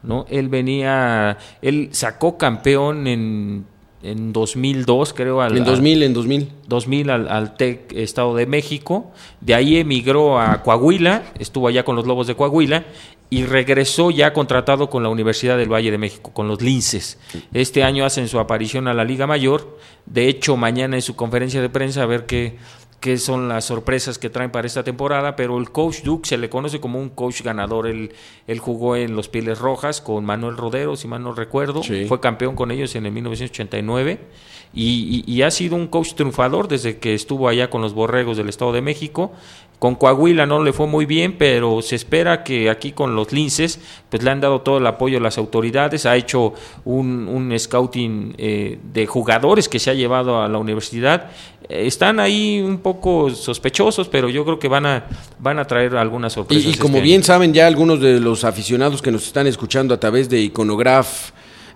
¿no? 0.04 0.26
Él 0.30 0.50
venía, 0.50 1.38
él 1.62 1.90
sacó 1.92 2.38
campeón 2.38 3.08
en, 3.08 3.66
en 4.02 4.34
2002, 4.34 5.14
creo. 5.14 5.42
Al, 5.42 5.58
en 5.58 5.64
2000, 5.64 6.04
en 6.04 6.14
2000. 6.14 6.50
2000 6.68 7.10
al, 7.10 7.28
al 7.28 7.58
TEC 7.58 7.94
Estado 7.94 8.36
de 8.36 8.46
México. 8.46 9.12
De 9.42 9.56
ahí 9.56 9.78
emigró 9.78 10.40
a 10.40 10.64
Coahuila, 10.64 11.32
estuvo 11.40 11.68
allá 11.68 11.84
con 11.84 11.96
los 11.96 12.06
Lobos 12.06 12.28
de 12.28 12.36
Coahuila 12.36 12.86
y 13.30 13.44
regresó 13.44 14.12
ya 14.12 14.34
contratado 14.34 14.90
con 14.90 15.04
la 15.04 15.10
Universidad 15.10 15.58
del 15.58 15.72
Valle 15.72 15.92
de 15.92 15.98
México, 15.98 16.32
con 16.34 16.48
los 16.48 16.62
Linces. 16.62 17.18
Este 17.54 17.84
año 17.84 18.06
hacen 18.06 18.28
su 18.28 18.40
aparición 18.40 18.88
a 18.88 18.94
la 18.94 19.04
Liga 19.04 19.28
Mayor. 19.28 19.78
De 20.06 20.28
hecho, 20.28 20.58
mañana 20.58 20.96
en 20.96 21.02
su 21.02 21.16
conferencia 21.16 21.62
de 21.62 21.70
prensa 21.70 22.04
a 22.04 22.06
ver 22.06 22.26
qué, 22.26 22.58
qué 23.00 23.18
son 23.18 23.48
las 23.48 23.66
sorpresas 23.66 24.18
que 24.18 24.30
traen 24.30 24.52
para 24.52 24.68
esta 24.68 24.84
temporada, 24.84 25.36
pero 25.36 25.58
el 25.58 25.72
coach 25.72 26.02
Duke 26.02 26.28
se 26.28 26.38
le 26.38 26.50
conoce 26.50 26.80
como 26.80 27.00
un 27.00 27.10
coach 27.10 27.42
ganador. 27.42 27.88
Él, 27.88 28.14
él 28.48 28.60
jugó 28.60 28.96
en 28.96 29.16
los 29.16 29.28
Pieles 29.28 29.60
Rojas 29.60 30.02
con 30.02 30.26
Manuel 30.26 30.58
Rodero, 30.58 30.96
si 30.96 31.08
mal 31.08 31.24
no 31.24 31.34
recuerdo. 31.34 31.84
Fue 31.84 32.20
campeón 32.20 32.56
con 32.56 32.72
ellos 32.72 32.96
en 32.96 33.06
el 33.06 33.12
1989 33.12 34.20
y, 34.74 35.24
y, 35.26 35.42
ha 35.44 35.52
sido 35.52 35.76
un 35.76 35.88
coach 35.88 36.16
triunfador 36.16 36.68
desde 36.68 36.98
que 36.98 37.14
estuvo 37.14 37.48
allá 37.48 37.70
con 37.70 37.82
los 37.82 37.94
Borregos 37.94 38.38
del 38.38 38.50
Estado 38.50 38.74
de 38.74 38.82
México. 38.82 39.32
Con 39.80 39.96
Coahuila 39.96 40.46
no 40.46 40.64
le 40.64 40.74
fue 40.74 40.88
muy 40.88 41.06
bien, 41.06 41.38
pero 41.38 41.82
se 41.82 41.96
espera 41.96 42.44
que 42.44 42.70
aquí 42.70 42.92
con 42.92 43.16
los 43.16 43.32
Linces 43.32 43.80
pues 44.10 44.24
le 44.24 44.32
han 44.32 44.42
dado 44.42 44.62
todo 44.62 44.78
el 44.78 44.88
apoyo 44.88 45.18
a 45.18 45.22
las 45.22 45.38
autoridades. 45.38 46.06
Ha 46.06 46.16
hecho 46.16 46.54
un, 46.86 47.28
un 47.28 47.58
scouting 47.58 48.36
eh, 48.38 48.80
de 48.94 49.06
jugadores 49.06 49.68
que 49.68 49.80
se 49.80 49.90
ha 49.92 49.94
llevado 49.94 50.42
a 50.42 50.48
la 50.48 50.58
universidad. 50.58 51.30
están 51.70 52.20
ahí 52.20 52.62
un 52.62 52.78
poco 52.78 53.30
sospechosos, 53.30 54.08
pero 54.08 54.30
yo 54.30 54.46
creo 54.46 54.60
que 54.60 54.68
van 54.68 54.86
a, 54.86 55.06
van 55.40 55.60
a 55.60 55.66
traer 55.66 55.96
algunas 55.98 56.34
sorpresas. 56.34 56.66
Y, 56.66 56.70
y 56.70 56.78
como 56.78 56.98
este 56.98 57.04
bien 57.04 57.20
año. 57.20 57.26
saben 57.26 57.54
ya 57.54 57.68
algunos 57.68 58.00
de 58.00 58.20
los 58.20 58.44
aficionados 58.44 59.02
que 59.02 59.12
nos 59.12 59.28
están 59.28 59.48
escuchando 59.48 59.94
a 59.94 60.00
través 60.00 60.30
de 60.30 60.40
Iconograph 60.40 61.32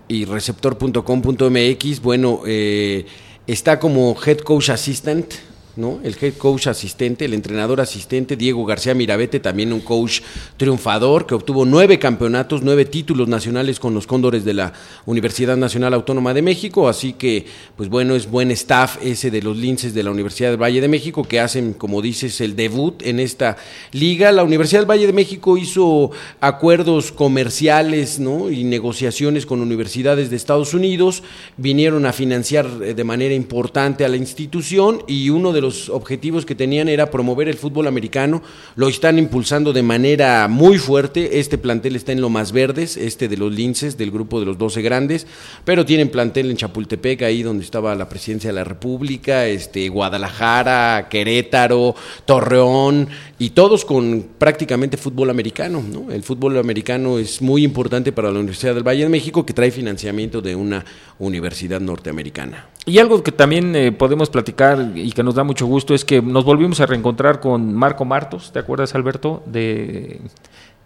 y 0.10 0.26
receptor.com.mx, 0.26 2.02
bueno, 2.02 2.42
eh, 2.46 3.06
está 3.46 3.80
como 3.80 4.18
head 4.26 4.40
coach 4.40 4.70
assistant, 4.72 5.34
¿no? 5.76 6.00
El 6.04 6.16
head 6.22 6.34
coach 6.34 6.68
asistente, 6.68 7.26
el 7.26 7.34
entrenador 7.34 7.82
asistente, 7.82 8.36
Diego 8.36 8.66
García 8.66 8.94
Mirabete, 8.94 9.40
también 9.40 9.74
un 9.74 9.82
coach 9.82 10.22
triunfador 10.58 11.26
que 11.26 11.36
obtuvo 11.36 11.66
nueve 11.66 12.00
campeonatos, 12.00 12.62
nueve 12.62 12.86
títulos 12.86 13.28
nacionales 13.28 13.80
con 13.80 13.94
los 13.94 14.08
Cóndores 14.08 14.46
de 14.46 14.54
la 14.54 14.74
Universidad 15.06 15.58
Nacional 15.58 15.94
Autónoma 15.94 16.34
de 16.34 16.42
México, 16.42 16.90
así 16.90 17.14
que, 17.14 17.46
pues 17.76 17.90
bueno, 17.90 18.16
es 18.16 18.30
buen 18.30 18.52
staff 18.52 18.98
ese 19.02 19.32
de 19.32 19.42
los 19.42 19.58
linces 19.58 19.94
de 19.94 20.04
la 20.04 20.12
Universidad 20.12 20.50
del 20.50 20.62
Valle 20.62 20.82
de 20.82 20.88
México 20.88 21.24
que 21.24 21.40
hacen, 21.40 21.74
como 21.74 22.02
dices, 22.02 22.42
el 22.42 22.56
debut 22.56 23.02
en 23.04 23.20
esta 23.20 23.58
liga. 23.92 24.32
La 24.32 24.44
Universidad 24.44 24.82
del 24.82 24.90
Valle 24.90 25.08
de 25.08 25.14
México 25.14 25.58
hizo 25.58 26.12
acuerdos 26.40 27.12
comerciales, 27.12 28.20
¿no? 28.20 28.50
Y 28.50 28.64
negociaciones 28.64 29.46
con 29.46 29.62
universidades 29.62 30.30
de 30.30 30.36
Estados 30.36 30.74
Unidos, 30.74 31.24
vinieron 31.58 32.06
a 32.06 32.14
financiar 32.14 32.68
eh, 32.82 32.94
de 32.94 33.04
manera 33.04 33.34
importante 33.34 34.06
a 34.06 34.10
la 34.10 34.18
institución 34.18 35.04
y 35.08 35.30
uno 35.30 35.52
de 35.54 35.59
los 35.62 35.90
objetivos 35.90 36.46
que 36.46 36.56
tenían 36.56 36.90
era 36.90 37.12
promover 37.12 37.48
el 37.48 37.56
fútbol 37.56 37.88
americano, 37.88 38.42
lo 38.76 38.88
están 38.88 39.18
impulsando 39.18 39.74
de 39.74 39.84
manera 39.84 40.48
muy 40.48 40.78
fuerte, 40.78 41.40
este 41.40 41.58
plantel 41.58 41.96
está 41.96 42.12
en 42.12 42.22
lo 42.22 42.30
más 42.30 42.52
verdes, 42.52 42.98
este 42.98 43.28
de 43.28 43.38
los 43.38 43.54
linces, 43.54 43.98
del 43.98 44.12
grupo 44.12 44.40
de 44.40 44.46
los 44.46 44.58
12 44.58 44.82
grandes, 44.82 45.28
pero 45.66 45.86
tienen 45.86 46.10
plantel 46.10 46.50
en 46.50 46.58
Chapultepec, 46.58 47.22
ahí 47.24 47.44
donde 47.44 47.64
estaba 47.64 47.96
la 47.96 48.10
presidencia 48.10 48.50
de 48.50 48.56
la 48.56 48.64
República, 48.64 49.48
este, 49.48 49.90
Guadalajara, 49.90 51.08
Querétaro, 51.10 51.96
Torreón, 52.26 53.08
y 53.38 53.52
todos 53.52 53.86
con 53.86 54.26
prácticamente 54.38 54.98
fútbol 54.98 55.30
americano, 55.30 55.82
¿no? 55.82 56.12
El 56.12 56.24
fútbol 56.24 56.58
americano 56.58 57.18
es 57.20 57.42
muy 57.42 57.64
importante 57.64 58.12
para 58.12 58.32
la 58.32 58.40
Universidad 58.40 58.76
del 58.76 58.88
Valle 58.88 59.04
de 59.04 59.10
México, 59.10 59.46
que 59.46 59.54
trae 59.54 59.72
financiamiento 59.72 60.42
de 60.42 60.56
una 60.56 60.84
universidad 61.20 61.80
norteamericana. 61.80 62.68
Y 62.86 62.98
algo 62.98 63.22
que 63.24 63.32
también 63.32 63.76
eh, 63.76 63.92
podemos 63.92 64.30
platicar 64.30 64.94
y 64.96 65.12
que 65.12 65.22
nos 65.22 65.36
da 65.36 65.44
mucho 65.50 65.66
gusto 65.66 65.96
es 65.96 66.06
que 66.06 66.22
nos 66.22 66.46
volvimos 66.46 66.80
a 66.80 66.86
reencontrar 66.86 67.40
con 67.40 67.74
Marco 67.74 68.06
Martos, 68.06 68.52
¿te 68.54 68.60
acuerdas 68.60 68.94
Alberto? 68.94 69.42
De 69.48 70.22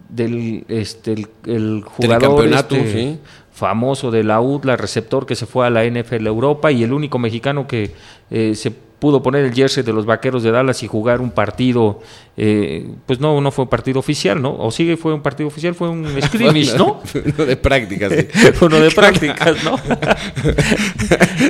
del 0.08 0.64
este 0.68 1.12
el, 1.12 1.28
el 1.46 1.84
jugador 1.84 2.46
este, 2.46 2.92
sí. 2.92 3.18
famoso 3.52 4.10
de 4.10 4.24
la 4.24 4.40
UDLA, 4.40 4.76
receptor 4.76 5.26
que 5.26 5.34
se 5.34 5.44
fue 5.44 5.66
a 5.66 5.70
la 5.70 5.84
NFL 5.84 6.26
Europa 6.26 6.72
y 6.72 6.82
el 6.82 6.94
único 6.94 7.18
mexicano 7.18 7.66
que 7.66 7.90
eh, 8.30 8.54
se 8.54 8.72
pudo 9.04 9.22
poner 9.22 9.44
el 9.44 9.52
jersey 9.52 9.82
de 9.82 9.92
los 9.92 10.06
Vaqueros 10.06 10.42
de 10.42 10.50
Dallas 10.50 10.82
y 10.82 10.86
jugar 10.86 11.20
un 11.20 11.30
partido, 11.30 12.00
eh, 12.38 12.88
pues 13.04 13.20
no, 13.20 13.38
no 13.42 13.50
fue 13.50 13.64
un 13.64 13.68
partido 13.68 13.98
oficial, 13.98 14.40
¿no? 14.40 14.56
O 14.56 14.70
sigue 14.70 14.96
fue 14.96 15.12
un 15.12 15.20
partido 15.20 15.46
oficial, 15.46 15.74
fue 15.74 15.90
un 15.90 16.06
scrimmage, 16.22 16.74
¿no? 16.78 17.02
Uno 17.12 17.44
de 17.44 17.56
prácticas. 17.58 18.10
sí. 18.10 18.28
Uno 18.62 18.80
de 18.80 18.90
prácticas, 19.02 19.62
¿no? 19.62 19.78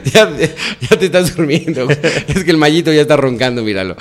ya, 0.03 0.29
ya 0.37 0.99
te 0.99 1.05
estás 1.05 1.37
durmiendo. 1.37 1.88
Es 1.88 2.43
que 2.43 2.51
el 2.51 2.57
mallito 2.57 2.93
ya 2.93 3.03
está 3.03 3.17
roncando, 3.17 3.62
míralo. 3.62 3.95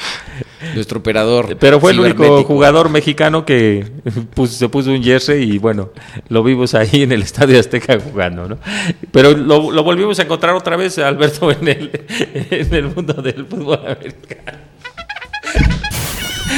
Nuestro 0.76 1.00
operador. 1.00 1.58
Pero 1.60 1.80
fue 1.80 1.92
el 1.92 2.00
único 2.00 2.44
jugador 2.44 2.90
mexicano 2.90 3.46
que 3.46 3.86
se 4.48 4.70
puso 4.70 4.92
un 4.92 5.04
jersey 5.04 5.54
y 5.54 5.58
bueno, 5.58 5.90
lo 6.30 6.44
vimos 6.44 6.74
ahí 6.74 7.04
en 7.04 7.12
el 7.12 7.22
Estadio 7.22 7.60
Azteca 7.60 8.00
jugando, 8.00 8.48
¿no? 8.48 8.58
Pero 9.12 9.32
lo, 9.32 9.72
lo 9.72 9.84
volvimos 9.84 10.20
a 10.20 10.24
encontrar 10.24 10.56
otra 10.56 10.76
vez, 10.76 10.98
Alberto, 11.00 11.52
en 11.52 11.68
el, 11.68 12.06
en 12.52 12.74
el 12.74 12.96
mundo 12.96 13.14
del 13.14 13.46
fútbol 13.46 13.80
americano. 13.86 14.58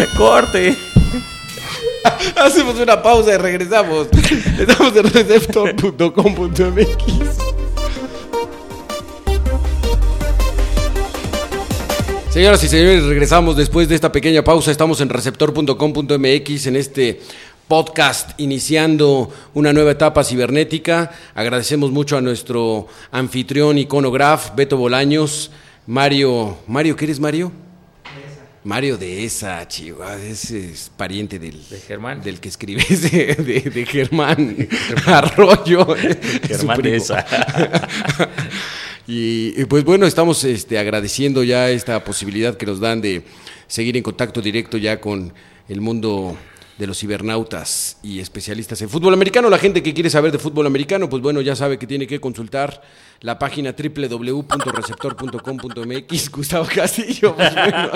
¡Corte! 0.17 0.75
Hacemos 2.35 2.79
una 2.79 3.01
pausa 3.01 3.33
y 3.33 3.37
regresamos. 3.37 4.09
Estamos 4.59 4.95
en 4.95 5.11
receptor.com.mx. 5.11 7.54
Señoras 12.35 12.61
y 12.65 12.67
señores, 12.67 13.05
regresamos 13.05 13.55
después 13.55 13.87
de 13.87 13.95
esta 13.95 14.11
pequeña 14.11 14.43
pausa. 14.43 14.69
Estamos 14.69 14.99
en 14.99 15.07
receptor.com.mx 15.07 16.67
en 16.67 16.75
este 16.75 17.21
podcast 17.69 18.31
iniciando 18.37 19.33
una 19.53 19.71
nueva 19.71 19.91
etapa 19.91 20.21
cibernética. 20.21 21.13
Agradecemos 21.33 21.91
mucho 21.91 22.17
a 22.17 22.21
nuestro 22.21 22.87
anfitrión 23.13 23.77
iconograf, 23.77 24.53
Beto 24.53 24.75
Bolaños. 24.75 25.49
Mario, 25.87 26.57
Mario, 26.67 26.97
¿qué 26.97 27.05
eres 27.05 27.21
Mario? 27.21 27.53
Mario 28.65 28.97
de 28.97 29.23
esa, 29.23 29.65
Chihuahua, 29.65 30.21
ese 30.21 30.71
es 30.71 30.91
pariente 30.97 31.39
del, 31.39 31.57
¿De 31.69 31.79
Germán? 31.79 32.21
del 32.21 32.41
que 32.41 32.49
escribe 32.49 32.83
ese, 32.89 33.35
de, 33.35 33.61
de 33.61 33.85
Germán 33.85 34.67
Arroyo. 35.05 35.87
Germán 36.45 36.81
de 36.81 36.97
esa. 36.97 37.25
Y, 39.07 39.65
pues 39.65 39.83
bueno, 39.83 40.07
estamos 40.07 40.43
este, 40.43 40.79
agradeciendo 40.79 41.43
ya 41.43 41.69
esta 41.69 42.03
posibilidad 42.03 42.57
que 42.57 42.65
nos 42.65 42.79
dan 42.79 43.01
de 43.01 43.23
seguir 43.67 43.95
en 43.97 44.03
contacto 44.03 44.41
directo 44.41 44.77
ya 44.77 44.99
con 44.99 45.31
el 45.69 45.81
mundo 45.81 46.37
de 46.77 46.87
los 46.87 46.99
cibernautas 46.99 47.97
y 48.03 48.19
especialistas 48.19 48.81
en 48.81 48.89
fútbol 48.89 49.13
americano. 49.13 49.49
La 49.49 49.57
gente 49.57 49.81
que 49.81 49.93
quiere 49.93 50.09
saber 50.09 50.33
de 50.33 50.39
fútbol 50.39 50.67
americano, 50.67 51.07
pues 51.09 51.21
bueno, 51.21 51.39
ya 51.41 51.55
sabe 51.55 51.79
que 51.79 51.87
tiene 51.87 52.05
que 52.05 52.19
consultar 52.19 52.81
la 53.21 53.39
página 53.39 53.73
www.receptor.com.mx. 53.77 56.31
Gustavo 56.31 56.67
Castillo, 56.73 57.33
pues 57.35 57.53
bueno. 57.53 57.91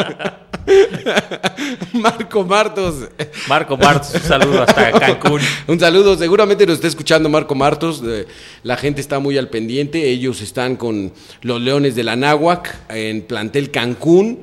Marco 2.01 2.43
Martos. 2.45 3.09
Marco 3.47 3.75
Martos, 3.75 4.13
un 4.15 4.21
saludo 4.21 4.61
hasta 4.63 4.91
Cancún. 4.91 5.41
Un 5.67 5.79
saludo, 5.79 6.17
seguramente 6.17 6.65
nos 6.65 6.75
está 6.75 6.87
escuchando 6.87 7.27
Marco 7.29 7.55
Martos. 7.55 8.01
eh, 8.05 8.25
la 8.63 8.77
gente 8.77 9.01
está 9.01 9.19
muy 9.19 9.37
al 9.37 9.49
pendiente. 9.49 10.09
Ellos 10.09 10.39
están 10.41 10.77
con 10.77 11.11
los 11.41 11.61
Leones 11.61 11.95
de 11.95 12.03
la 12.03 12.15
Náhuac 12.15 12.75
en 12.89 13.23
plantel 13.23 13.71
Cancún. 13.71 14.39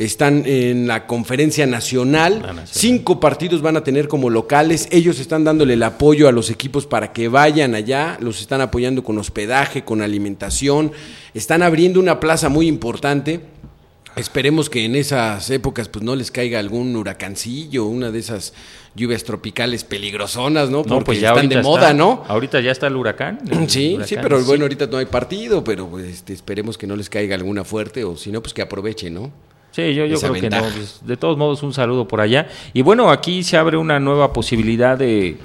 Están 0.00 0.44
en 0.46 0.86
la 0.86 1.06
conferencia 1.06 1.66
nacional. 1.66 2.64
Cinco 2.64 3.20
partidos 3.20 3.60
van 3.60 3.76
a 3.76 3.84
tener 3.84 4.08
como 4.08 4.30
locales. 4.30 4.88
Ellos 4.90 5.20
están 5.20 5.44
dándole 5.44 5.74
el 5.74 5.82
apoyo 5.82 6.26
a 6.26 6.32
los 6.32 6.48
equipos 6.48 6.86
para 6.86 7.12
que 7.12 7.28
vayan 7.28 7.74
allá. 7.74 8.16
Los 8.18 8.40
están 8.40 8.62
apoyando 8.62 9.04
con 9.04 9.18
hospedaje, 9.18 9.84
con 9.84 10.00
alimentación. 10.00 10.92
Están 11.34 11.62
abriendo 11.62 12.00
una 12.00 12.18
plaza 12.18 12.48
muy 12.48 12.66
importante. 12.66 13.40
Esperemos 14.16 14.70
que 14.70 14.86
en 14.86 14.96
esas 14.96 15.50
épocas 15.50 15.88
pues 15.90 16.02
no 16.02 16.16
les 16.16 16.30
caiga 16.30 16.58
algún 16.58 16.96
huracancillo, 16.96 17.84
una 17.84 18.10
de 18.10 18.20
esas 18.20 18.54
lluvias 18.96 19.22
tropicales 19.22 19.84
peligrosonas, 19.84 20.70
¿no? 20.70 20.78
Porque 20.82 20.94
No, 20.94 21.04
pues 21.04 21.20
ya 21.20 21.28
están 21.28 21.48
de 21.50 21.62
moda, 21.62 21.88
está- 21.90 21.94
¿no? 21.94 22.24
Ahorita 22.26 22.58
ya 22.60 22.72
está 22.72 22.86
el 22.86 22.96
huracán. 22.96 23.38
el 23.50 23.68
Sí, 23.70 23.90
huracán, 23.96 24.08
sí, 24.08 24.16
pero 24.20 24.42
bueno, 24.44 24.64
ahorita 24.64 24.86
no 24.86 24.96
hay 24.96 25.06
partido, 25.06 25.62
pero 25.62 25.86
pues, 25.88 26.06
este, 26.06 26.32
esperemos 26.32 26.78
que 26.78 26.86
no 26.86 26.96
les 26.96 27.10
caiga 27.10 27.34
alguna 27.36 27.64
fuerte 27.64 28.02
o 28.02 28.16
si 28.16 28.32
no, 28.32 28.40
pues 28.42 28.54
que 28.54 28.62
aprovechen, 28.62 29.12
¿no? 29.14 29.30
Sí, 29.72 29.94
yo, 29.94 30.04
yo 30.06 30.18
creo 30.18 30.32
que 30.34 30.50
no. 30.50 30.60
pues, 30.60 31.00
de 31.04 31.16
todos 31.16 31.36
modos, 31.38 31.62
un 31.62 31.72
saludo 31.72 32.06
por 32.08 32.20
allá. 32.20 32.48
Y 32.72 32.82
bueno, 32.82 33.10
aquí 33.10 33.42
se 33.42 33.56
abre 33.56 33.76
una 33.76 34.00
nueva 34.00 34.32
posibilidad 34.32 34.98
de, 34.98 35.36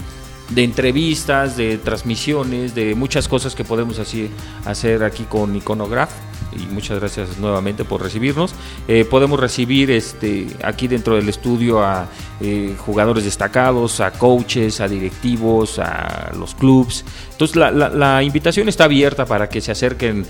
de 0.49 0.63
entrevistas, 0.63 1.57
de 1.57 1.77
transmisiones, 1.77 2.73
de 2.73 2.95
muchas 2.95 3.27
cosas 3.27 3.53
que 3.55 3.63
podemos 3.63 3.99
así 3.99 4.29
hacer 4.65 5.03
aquí 5.03 5.23
con 5.23 5.55
Iconograph. 5.55 6.09
Y 6.57 6.73
muchas 6.73 6.99
gracias 6.99 7.38
nuevamente 7.38 7.83
por 7.83 8.01
recibirnos. 8.01 8.55
Eh, 8.88 9.03
podemos 9.03 9.38
recibir 9.39 9.91
este 9.91 10.47
aquí 10.63 10.88
dentro 10.88 11.15
del 11.15 11.27
estudio 11.27 11.83
a 11.83 12.07
eh, 12.39 12.73
jugadores 12.77 13.25
destacados, 13.25 13.99
a 13.99 14.11
coaches, 14.11 14.79
a 14.79 14.88
directivos, 14.88 15.79
a 15.79 16.31
los 16.38 16.55
clubs. 16.55 17.03
Entonces 17.31 17.57
la, 17.57 17.71
la- 17.71 17.89
la 17.89 18.23
invitación 18.23 18.69
está 18.69 18.85
abierta 18.85 19.25
para 19.25 19.49
que 19.49 19.59
se 19.59 19.71
acerquen 19.73 20.25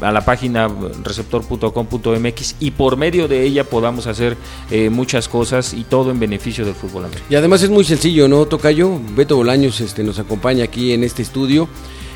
a 0.00 0.12
la 0.12 0.24
página 0.24 0.68
receptor.com.mx 1.02 2.56
y 2.60 2.70
por 2.72 2.96
medio 2.96 3.28
de 3.28 3.42
ella 3.42 3.64
podamos 3.64 4.06
hacer 4.06 4.36
eh, 4.70 4.90
muchas 4.90 5.28
cosas 5.28 5.74
y 5.74 5.84
todo 5.84 6.10
en 6.10 6.18
beneficio 6.18 6.64
del 6.64 6.74
fútbol 6.74 7.04
americano. 7.04 7.26
Y 7.30 7.36
además 7.36 7.62
es 7.62 7.70
muy 7.70 7.84
sencillo, 7.84 8.28
¿no, 8.28 8.46
Tocayo? 8.46 9.00
Beto 9.16 9.36
Bolaños 9.36 9.80
este, 9.80 10.04
nos 10.04 10.18
acompaña 10.18 10.64
aquí 10.64 10.92
en 10.92 11.04
este 11.04 11.22
estudio. 11.22 11.68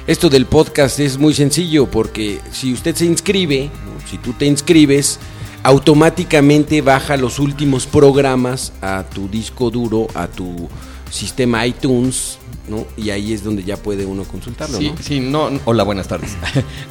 Esto 0.06 0.28
del 0.28 0.46
podcast 0.46 0.98
es 0.98 1.18
muy 1.18 1.32
sencillo 1.32 1.86
porque 1.86 2.40
si 2.50 2.72
usted 2.72 2.94
se 2.94 3.04
inscribe, 3.04 3.70
si 4.10 4.18
tú 4.18 4.32
te 4.32 4.46
inscribes, 4.46 5.20
automáticamente 5.62 6.82
baja 6.82 7.16
los 7.16 7.38
últimos 7.38 7.86
programas 7.86 8.72
a 8.80 9.04
tu 9.04 9.28
disco 9.28 9.70
duro, 9.70 10.08
a 10.14 10.26
tu 10.26 10.68
sistema 11.10 11.66
iTunes, 11.66 12.38
¿no? 12.68 12.86
Y 12.96 13.10
ahí 13.10 13.32
es 13.32 13.42
donde 13.44 13.64
ya 13.64 13.76
puede 13.76 14.06
uno 14.06 14.24
consultarlo, 14.24 14.78
Sí, 14.78 14.90
¿no? 14.90 14.96
sí, 15.02 15.20
no, 15.20 15.50
hola, 15.64 15.82
buenas 15.82 16.08
tardes. 16.08 16.36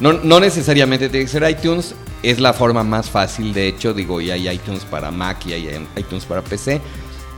No, 0.00 0.12
no 0.12 0.40
necesariamente 0.40 1.08
tiene 1.08 1.26
que 1.26 1.30
ser 1.32 1.48
iTunes, 1.48 1.94
es 2.22 2.40
la 2.40 2.52
forma 2.52 2.82
más 2.84 3.08
fácil, 3.10 3.52
de 3.52 3.68
hecho, 3.68 3.94
digo, 3.94 4.20
y 4.20 4.30
hay 4.30 4.48
iTunes 4.48 4.84
para 4.84 5.10
Mac 5.10 5.46
y 5.46 5.52
hay 5.52 5.86
iTunes 5.96 6.24
para 6.24 6.42
PC. 6.42 6.80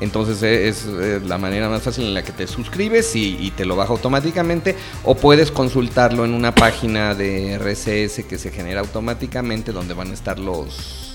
Entonces 0.00 0.42
eh, 0.42 0.68
es 0.68 0.86
eh, 0.86 1.20
la 1.24 1.38
manera 1.38 1.68
más 1.68 1.82
fácil 1.82 2.04
en 2.04 2.14
la 2.14 2.24
que 2.24 2.32
te 2.32 2.46
suscribes 2.48 3.14
y, 3.14 3.36
y 3.38 3.52
te 3.52 3.64
lo 3.64 3.76
baja 3.76 3.92
automáticamente. 3.92 4.76
O 5.04 5.14
puedes 5.14 5.50
consultarlo 5.52 6.24
en 6.24 6.34
una 6.34 6.54
página 6.54 7.14
de 7.14 7.56
RSS 7.58 8.24
que 8.24 8.36
se 8.36 8.50
genera 8.50 8.80
automáticamente 8.80 9.70
donde 9.72 9.94
van 9.94 10.10
a 10.10 10.14
estar 10.14 10.38
los, 10.38 11.13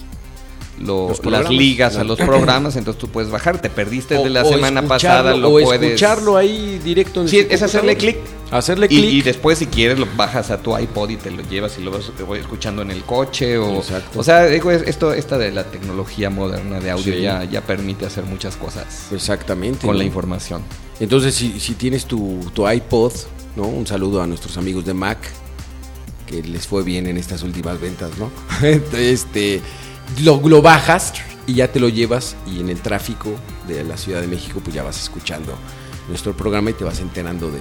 Los 0.80 1.24
las 1.26 1.50
ligas 1.50 1.98
a 1.98 2.04
los 2.04 2.18
programas. 2.18 2.76
Entonces 2.76 3.00
tú 3.00 3.10
puedes 3.10 3.30
bajar. 3.30 3.62
Te 3.62 3.70
perdiste 3.70 4.16
de 4.16 4.30
la 4.30 4.44
O- 4.44 4.48
o 4.50 4.54
semana 4.54 4.82
pasada, 4.84 5.36
lo 5.36 5.50
o 5.50 5.52
puedes. 5.62 5.82
escucharlo 5.82 6.38
ahí 6.38 6.80
directo 6.84 7.22
en 7.22 7.28
Sí, 7.28 7.46
es 7.50 7.62
hacerle 7.62 7.98
clic. 7.98 8.18
Hacerle 8.52 8.88
Y, 8.90 8.98
clic. 8.98 9.12
y 9.14 9.22
después, 9.22 9.60
si 9.60 9.68
quieres, 9.68 10.00
lo 10.00 10.08
bajas 10.18 10.50
a 10.50 10.58
tu 10.58 10.76
iPod 10.76 11.10
y 11.12 11.18
te 11.18 11.30
lo 11.30 11.44
llevas 11.44 11.78
y 11.78 11.84
lo 11.84 11.92
vas 11.92 12.12
te 12.18 12.24
voy 12.24 12.40
escuchando 12.40 12.82
en 12.82 12.90
el 12.92 13.04
coche. 13.04 13.58
O, 13.60 13.78
Exacto. 13.78 14.20
o 14.20 14.24
sea, 14.24 14.46
digo, 14.48 14.72
esto, 14.72 15.14
esta 15.14 15.38
de 15.38 15.52
la 15.52 15.66
tecnología 15.66 16.30
moderna 16.32 16.80
de 16.80 16.90
audio 16.90 17.14
Sí. 17.14 17.22
ya, 17.22 17.44
ya 17.44 17.62
permite 17.62 18.06
hacer 18.08 18.24
muchas 18.24 18.56
cosas 18.56 18.86
Exactamente. 19.12 19.86
con 19.86 19.98
la 19.98 20.04
información. 20.04 20.64
Entonces, 21.00 21.36
si, 21.36 21.60
si 21.60 21.76
tienes 21.76 22.06
tu, 22.06 22.40
tu 22.54 22.68
iPod, 22.68 23.14
¿no? 23.56 23.64
Un 23.68 23.86
saludo 23.86 24.22
a 24.22 24.28
nuestros 24.28 24.58
amigos 24.58 24.84
de 24.84 24.94
Mac, 24.96 25.20
que 26.26 26.42
les 26.42 26.66
fue 26.66 26.82
bien 26.84 27.06
en 27.08 27.18
estas 27.18 27.44
últimas 27.44 27.80
ventas, 27.80 28.10
¿no? 28.18 28.32
este, 28.98 29.62
lo, 30.22 30.42
lo 30.48 30.62
bajas 30.62 31.14
y 31.48 31.56
ya 31.56 31.72
te 31.72 31.80
lo 31.80 31.90
llevas 31.90 32.36
y 32.48 32.60
en 32.60 32.70
el 32.70 32.82
tráfico 32.82 33.32
de 33.68 33.84
la 33.84 33.98
Ciudad 33.98 34.22
de 34.22 34.28
México, 34.28 34.60
pues 34.64 34.76
ya 34.76 34.84
vas 34.84 35.02
escuchando 35.02 35.54
nuestro 36.08 36.36
programa 36.36 36.70
y 36.72 36.74
te 36.74 36.84
vas 36.84 37.00
enterando 37.00 37.50
de, 37.52 37.60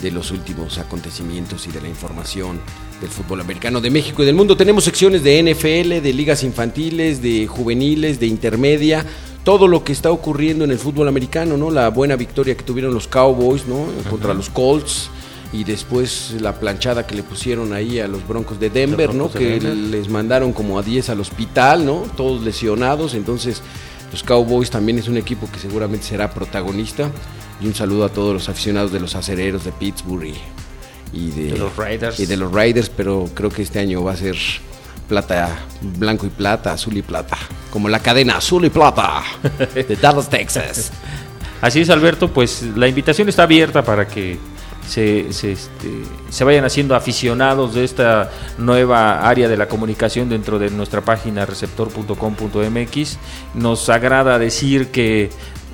de 0.00 0.10
los 0.10 0.30
últimos 0.30 0.78
acontecimientos 0.78 1.66
y 1.66 1.70
de 1.70 1.80
la 1.80 1.88
información 1.88 2.60
del 3.00 3.10
fútbol 3.10 3.40
americano 3.40 3.80
de 3.80 3.90
México 3.90 4.22
y 4.22 4.26
del 4.26 4.34
mundo. 4.34 4.56
Tenemos 4.56 4.84
secciones 4.84 5.22
de 5.22 5.42
NFL, 5.42 6.02
de 6.02 6.12
ligas 6.12 6.42
infantiles, 6.42 7.22
de 7.22 7.46
juveniles, 7.46 8.20
de 8.20 8.26
intermedia, 8.26 9.04
todo 9.44 9.68
lo 9.68 9.84
que 9.84 9.92
está 9.92 10.10
ocurriendo 10.10 10.64
en 10.64 10.70
el 10.70 10.78
fútbol 10.78 11.08
americano, 11.08 11.56
¿no? 11.56 11.70
La 11.70 11.88
buena 11.90 12.16
victoria 12.16 12.56
que 12.56 12.64
tuvieron 12.64 12.92
los 12.92 13.06
Cowboys, 13.06 13.66
¿no? 13.66 13.86
Contra 14.10 14.34
los 14.34 14.50
Colts 14.50 15.10
y 15.52 15.64
después 15.64 16.34
la 16.40 16.54
planchada 16.54 17.06
que 17.06 17.14
le 17.14 17.22
pusieron 17.22 17.72
ahí 17.72 18.00
a 18.00 18.08
los 18.08 18.26
Broncos 18.26 18.58
de 18.60 18.70
Denver, 18.70 19.14
¿no? 19.14 19.28
De 19.28 19.38
Que 19.38 19.46
Denver. 19.60 19.74
les 19.76 20.08
mandaron 20.08 20.52
como 20.52 20.78
a 20.78 20.82
10 20.82 21.10
al 21.10 21.20
hospital, 21.20 21.84
¿no? 21.86 22.02
Todos 22.16 22.42
lesionados, 22.42 23.14
entonces 23.14 23.62
los 24.12 24.22
Cowboys 24.22 24.70
también 24.70 24.98
es 24.98 25.08
un 25.08 25.16
equipo 25.16 25.48
que 25.50 25.58
seguramente 25.58 26.06
será 26.06 26.30
protagonista. 26.30 27.10
Y 27.60 27.66
un 27.66 27.74
saludo 27.74 28.04
a 28.04 28.08
todos 28.10 28.34
los 28.34 28.48
aficionados 28.50 28.92
de 28.92 29.00
los 29.00 29.14
acereros 29.14 29.64
de 29.64 29.72
Pittsburgh 29.72 30.26
y, 30.26 30.34
y 31.12 31.30
de, 31.30 31.52
De 31.52 31.58
los 31.58 31.74
Raiders. 31.74 32.20
Y 32.20 32.26
de 32.26 32.36
los 32.36 32.52
Raiders, 32.52 32.90
pero 32.90 33.30
creo 33.32 33.48
que 33.48 33.62
este 33.62 33.78
año 33.78 34.04
va 34.04 34.12
a 34.12 34.16
ser 34.16 34.36
plata, 35.08 35.56
blanco 35.80 36.26
y 36.26 36.28
plata, 36.28 36.72
azul 36.72 36.96
y 36.98 37.02
plata. 37.02 37.38
Como 37.70 37.88
la 37.88 38.00
cadena 38.00 38.36
azul 38.36 38.64
y 38.66 38.70
plata 38.70 39.22
de 39.74 39.96
Dallas, 39.96 40.28
Texas. 40.28 40.92
Así 41.62 41.80
es, 41.80 41.88
Alberto, 41.88 42.30
pues 42.30 42.62
la 42.76 42.88
invitación 42.88 43.28
está 43.30 43.44
abierta 43.44 43.82
para 43.82 44.06
que 44.06 44.36
se, 44.86 45.32
se, 45.32 45.52
este, 45.52 45.90
se 46.28 46.44
vayan 46.44 46.64
haciendo 46.64 46.94
aficionados 46.94 47.74
de 47.74 47.84
esta 47.84 48.30
nueva 48.58 49.28
área 49.28 49.48
de 49.48 49.56
la 49.56 49.68
comunicación 49.68 50.28
dentro 50.28 50.58
de 50.58 50.70
nuestra 50.70 51.00
página 51.00 51.44
receptor.com.mx. 51.46 53.18
Nos 53.54 53.88
agrada 53.88 54.38
decir 54.38 54.88
que 54.88 55.30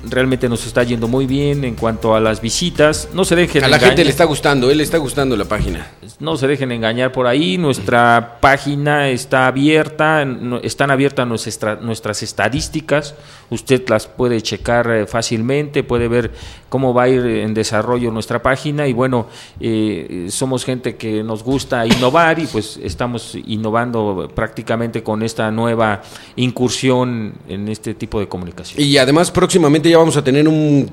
realmente 0.09 0.49
nos 0.49 0.65
está 0.65 0.83
yendo 0.83 1.07
muy 1.07 1.25
bien 1.25 1.63
en 1.63 1.75
cuanto 1.75 2.15
a 2.15 2.19
las 2.19 2.41
visitas. 2.41 3.09
No 3.13 3.23
se 3.25 3.35
dejen 3.35 3.63
A 3.63 3.67
la 3.67 3.75
engañar. 3.77 3.89
gente 3.91 4.03
le 4.03 4.09
está 4.09 4.25
gustando, 4.25 4.69
él 4.69 4.77
le 4.77 4.83
está 4.83 4.97
gustando 4.97 5.35
la 5.37 5.45
página. 5.45 5.87
No 6.19 6.35
se 6.37 6.47
dejen 6.47 6.71
engañar 6.71 7.11
por 7.11 7.27
ahí, 7.27 7.57
nuestra 7.57 8.37
página 8.41 9.09
está 9.09 9.47
abierta, 9.47 10.25
están 10.61 10.91
abiertas 10.91 11.27
nuestra- 11.27 11.75
nuestras 11.75 12.21
estadísticas, 12.23 13.15
usted 13.49 13.87
las 13.89 14.07
puede 14.07 14.41
checar 14.41 14.89
eh, 14.91 15.05
fácilmente, 15.07 15.83
puede 15.83 16.07
ver 16.07 16.31
cómo 16.69 16.93
va 16.93 17.03
a 17.03 17.09
ir 17.09 17.25
en 17.25 17.53
desarrollo 17.53 18.11
nuestra 18.11 18.41
página 18.41 18.87
y 18.87 18.93
bueno, 18.93 19.27
eh, 19.59 20.27
somos 20.29 20.65
gente 20.65 20.95
que 20.95 21.23
nos 21.23 21.43
gusta 21.43 21.85
innovar 21.85 22.39
y 22.39 22.47
pues 22.47 22.79
estamos 22.83 23.35
innovando 23.45 24.29
prácticamente 24.33 25.03
con 25.03 25.21
esta 25.23 25.49
nueva 25.51 26.01
incursión 26.35 27.33
en 27.47 27.67
este 27.69 27.93
tipo 27.93 28.19
de 28.19 28.27
comunicación. 28.27 28.81
Y 28.81 28.97
además 28.97 29.31
próximamente 29.31 29.92
vamos 29.97 30.17
a 30.17 30.23
tener 30.23 30.47
un 30.47 30.89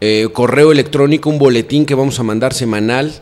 eh, 0.00 0.28
correo 0.32 0.72
electrónico, 0.72 1.30
un 1.30 1.38
boletín 1.38 1.86
que 1.86 1.94
vamos 1.94 2.18
a 2.18 2.22
mandar 2.22 2.54
semanal. 2.54 3.12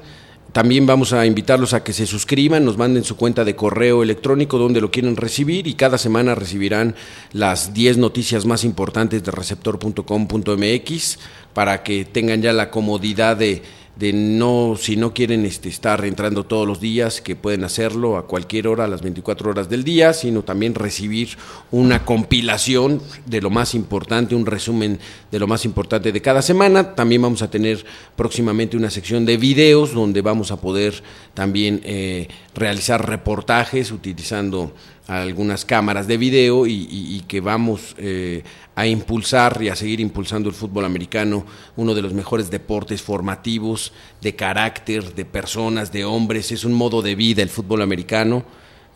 También 0.53 0.85
vamos 0.85 1.13
a 1.13 1.27
invitarlos 1.27 1.75
a 1.75 1.85
que 1.85 1.93
se 1.93 2.07
suscriban, 2.07 2.65
nos 2.65 2.77
manden 2.77 3.05
su 3.05 3.17
cuenta 3.17 3.45
de 3.45 3.55
correo 3.55 4.03
electrónico 4.03 4.59
donde 4.59 4.81
lo 4.81 4.91
quieren 4.91 5.17
recibir 5.17 5.69
y 5.69 5.75
cada 5.75 5.97
semana 5.97 6.35
recibirán 6.35 6.97
las 7.33 7.73
10 7.73 7.99
noticias 7.99 8.47
más 8.47 8.65
importantes 8.65 9.23
de 9.23 9.31
receptor.com.mx 9.31 11.19
para 11.55 11.85
que 11.85 12.05
tengan 12.05 12.43
ya 12.43 12.53
la 12.53 12.71
comodidad 12.71 13.37
de, 13.37 13.63
de 14.01 14.15
no, 14.15 14.77
si 14.79 14.97
no 14.97 15.13
quieren 15.13 15.45
este, 15.45 15.69
estar 15.69 16.07
entrando 16.07 16.45
todos 16.45 16.67
los 16.67 16.81
días, 16.81 17.21
que 17.21 17.37
pueden 17.37 17.65
hacerlo 17.65 18.17
a 18.17 18.27
cualquier 18.27 18.67
hora, 18.67 18.85
a 18.85 18.89
las 18.89 19.03
24 19.03 19.51
horas 19.51 19.69
del 19.69 19.85
día, 19.85 20.15
sino 20.15 20.43
también 20.43 20.75
recibir 20.75 21.37
una 21.71 22.07
compilación 22.07 23.03
de 23.27 23.43
lo 23.43 23.51
más 23.51 23.75
importante, 23.75 24.35
un 24.35 24.47
resumen 24.47 24.99
de 25.31 25.39
lo 25.39 25.47
más 25.47 25.67
importante 25.67 26.13
de 26.13 26.23
cada 26.23 26.41
semana. 26.41 26.95
También 26.95 27.21
vamos 27.21 27.43
a 27.43 27.51
tener 27.51 27.85
próximamente 28.17 28.75
una 28.75 28.89
sección 28.89 29.27
de 29.27 29.37
videos 29.37 29.93
donde 29.93 30.23
vamos 30.23 30.51
a 30.51 30.59
poder 30.59 31.03
también 31.35 31.83
eh, 31.85 32.27
realizar 32.55 33.07
reportajes 33.07 33.93
utilizando 33.93 34.73
algunas 35.11 35.65
cámaras 35.65 36.07
de 36.07 36.17
video 36.17 36.69
y, 36.69 37.25
que 37.27 37.41
vamos 37.41 37.97
eh, 37.99 38.45
a 38.77 38.87
impulsar 38.87 39.61
y 39.61 39.69
a 39.69 39.75
seguir 39.75 39.99
impulsando 39.99 40.49
el 40.49 40.55
fútbol 40.55 40.85
americano, 40.85 41.45
uno 41.77 41.95
de 41.95 42.03
los 42.03 42.15
mejores 42.15 42.49
deportes 42.49 43.03
formativos, 43.03 43.93
de 44.21 44.37
carácter, 44.37 45.15
de 45.15 45.25
personas, 45.25 45.91
de 45.91 46.05
hombres, 46.05 46.53
es 46.53 46.65
un 46.65 46.75
modo 46.75 47.03
de 47.03 47.17
vida 47.17 47.43
el 47.43 47.49
fútbol 47.49 47.83
americano, 47.83 48.45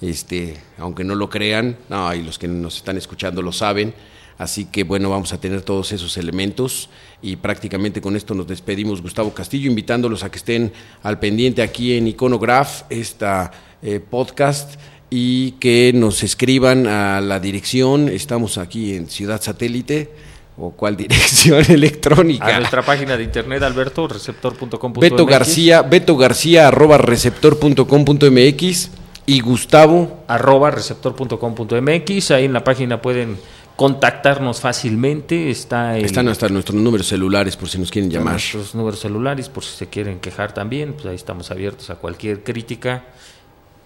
este, 0.01 0.57
aunque 0.79 1.03
no 1.03 1.17
lo 1.17 1.29
crean, 1.29 1.79
no, 1.89 2.15
y 2.15 2.23
los 2.23 2.39
que 2.39 2.47
nos 2.47 2.77
están 2.77 2.97
escuchando 2.97 3.43
lo 3.43 3.51
saben, 3.51 3.93
así 4.39 4.67
que 4.67 4.85
bueno, 4.85 5.11
vamos 5.11 5.33
a 5.33 5.41
tener 5.41 5.63
todos 5.63 5.91
esos 5.91 6.17
elementos. 6.17 6.91
Y 7.23 7.37
prácticamente 7.37 8.03
con 8.03 8.17
esto 8.17 8.35
nos 8.35 8.47
despedimos. 8.47 9.01
Gustavo 9.01 9.33
Castillo, 9.33 9.71
invitándolos 9.71 10.25
a 10.25 10.31
que 10.31 10.37
estén 10.37 10.73
al 11.03 11.19
pendiente 11.19 11.63
aquí 11.63 11.97
en 11.97 12.07
Iconograph, 12.07 12.83
esta 12.91 13.51
eh, 13.81 13.99
podcast 13.99 14.79
y 15.17 15.53
que 15.61 15.93
nos 15.95 16.25
escriban 16.25 16.89
a 16.89 17.21
la 17.21 17.39
dirección. 17.39 18.09
Estamos 18.09 18.59
aquí 18.59 18.97
en 18.97 19.07
Ciudad 19.07 19.41
Satélite. 19.41 20.11
¿O 20.59 20.71
cuál 20.71 20.97
dirección 20.97 21.65
electrónica? 21.69 22.57
A 22.57 22.59
nuestra 22.59 22.83
página 22.83 23.17
de 23.17 23.23
internet, 23.23 23.63
Alberto, 23.63 24.09
receptor.com.mx. 24.09 24.99
Beto 24.99 25.25
García, 25.25 25.83
Beto 25.83 26.17
García, 26.17 26.67
arroba 26.67 26.99
receptor.com.mx 26.99 28.91
y 29.27 29.41
Gustavo. 29.41 30.25
Arroba 30.27 30.73
receptor.com.mx. 30.73 32.31
Ahí 32.33 32.47
en 32.47 32.53
la 32.53 32.65
página 32.65 33.01
pueden 33.01 33.37
contactarnos 33.77 34.61
fácilmente. 34.61 35.49
Está 35.49 35.97
Están 35.97 36.27
hasta 36.27 36.49
nuestros 36.49 36.81
números 36.81 37.07
celulares 37.07 37.57
por 37.57 37.69
si 37.69 37.79
nos 37.79 37.93
quieren 37.93 38.11
llamar. 38.11 38.33
Nuestros 38.33 38.75
números 38.75 38.99
celulares 38.99 39.49
por 39.49 39.63
si 39.63 39.77
se 39.77 39.87
quieren 39.87 40.19
quejar 40.19 40.55
también. 40.55 40.95
Pues 40.95 41.07
ahí 41.07 41.15
estamos 41.15 41.53
abiertos 41.53 41.89
a 41.91 41.95
cualquier 41.95 42.43
crítica 42.43 43.05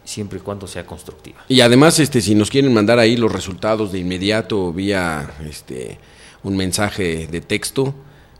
siempre 0.09 0.39
y 0.39 0.43
cuando 0.43 0.67
sea 0.67 0.87
constructiva. 0.87 1.45
Y 1.49 1.61
además, 1.61 1.99
este, 2.01 2.21
si 2.21 2.35
nos 2.35 2.51
quieren 2.51 2.73
mandar 2.73 2.99
ahí 2.99 3.17
los 3.17 3.31
resultados 3.31 3.93
de 3.93 3.99
inmediato 3.99 4.73
vía 4.73 5.31
este, 5.49 5.99
un 6.43 6.57
mensaje 6.57 7.27
de 7.27 7.41
texto, 7.43 7.95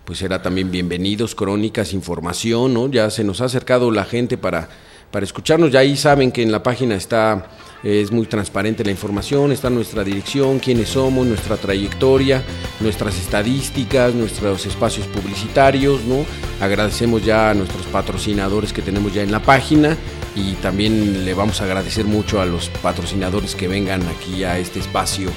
pues 0.07 0.21
será 0.21 0.41
también 0.41 0.71
bienvenidos, 0.71 1.35
crónicas, 1.35 1.93
información, 1.93 2.73
¿no? 2.73 2.89
Ya 2.91 3.11
se 3.11 3.23
nos 3.23 3.43
ha 3.43 3.45
acercado 3.45 3.91
la 3.91 4.07
gente 4.07 4.39
para, 4.39 4.71
para 5.11 5.25
escucharnos, 5.25 5.71
ya 5.71 5.81
ahí 5.81 5.97
saben 5.97 6.33
que 6.33 6.43
en 6.43 6.51
la 6.51 6.63
página 6.63 6.95
está, 6.95 7.51
es 7.83 8.11
muy 8.11 8.27
transparente 8.27 8.85
la 8.85 8.91
información, 8.91 9.53
está 9.53 9.71
nuestra 9.71 10.05
dirección, 10.05 10.59
quiénes 10.59 10.91
somos, 10.91 11.27
nuestra 11.27 11.57
trayectoria, 11.57 12.43
nuestras 12.81 13.17
estadísticas, 13.19 14.15
nuestros 14.15 14.67
espacios 14.67 15.07
publicitarios, 15.07 16.05
¿no? 16.05 16.25
Agradecemos 16.61 17.25
ya 17.25 17.51
a 17.51 17.55
nuestros 17.55 17.87
patrocinadores 17.87 18.73
que 18.73 18.83
tenemos 18.83 19.15
ya 19.15 19.23
en 19.23 19.33
la 19.33 19.41
página 19.41 19.97
y 20.35 20.55
también 20.55 21.25
le 21.25 21.35
vamos 21.35 21.61
a 21.61 21.65
agradecer 21.65 22.05
mucho 22.05 22.41
a 22.41 22.47
los 22.47 22.69
patrocinadores 22.69 23.55
que 23.55 23.69
vengan 23.69 24.03
aquí 24.09 24.45
a 24.45 24.59
este 24.59 24.81
espacio 24.81 25.31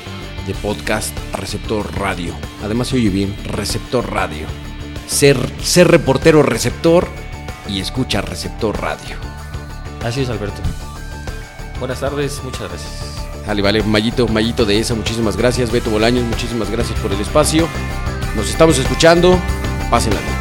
de 0.47 0.53
podcast 0.55 1.15
Receptor 1.33 1.97
Radio. 1.99 2.33
Además 2.63 2.89
se 2.89 2.97
oye 2.97 3.09
bien, 3.09 3.35
Receptor 3.45 4.11
Radio. 4.11 4.47
Ser, 5.07 5.37
ser 5.61 5.89
reportero 5.89 6.41
receptor 6.41 7.07
y 7.67 7.79
escucha 7.79 8.21
Receptor 8.21 8.79
Radio. 8.81 9.17
Así 10.03 10.21
es, 10.21 10.29
Alberto. 10.29 10.61
Buenas 11.81 11.99
tardes, 11.99 12.43
muchas 12.43 12.69
gracias. 12.69 13.25
Vale, 13.47 13.61
vale, 13.63 13.81
Mayito, 13.81 14.27
Mayito 14.27 14.65
de 14.65 14.77
esa, 14.77 14.93
muchísimas 14.93 15.35
gracias. 15.35 15.71
Beto 15.71 15.89
Bolaños, 15.89 16.23
muchísimas 16.25 16.69
gracias 16.69 16.99
por 16.99 17.11
el 17.11 17.19
espacio. 17.19 17.67
Nos 18.35 18.51
estamos 18.51 18.77
escuchando. 18.77 19.39
Pásenla. 19.89 20.40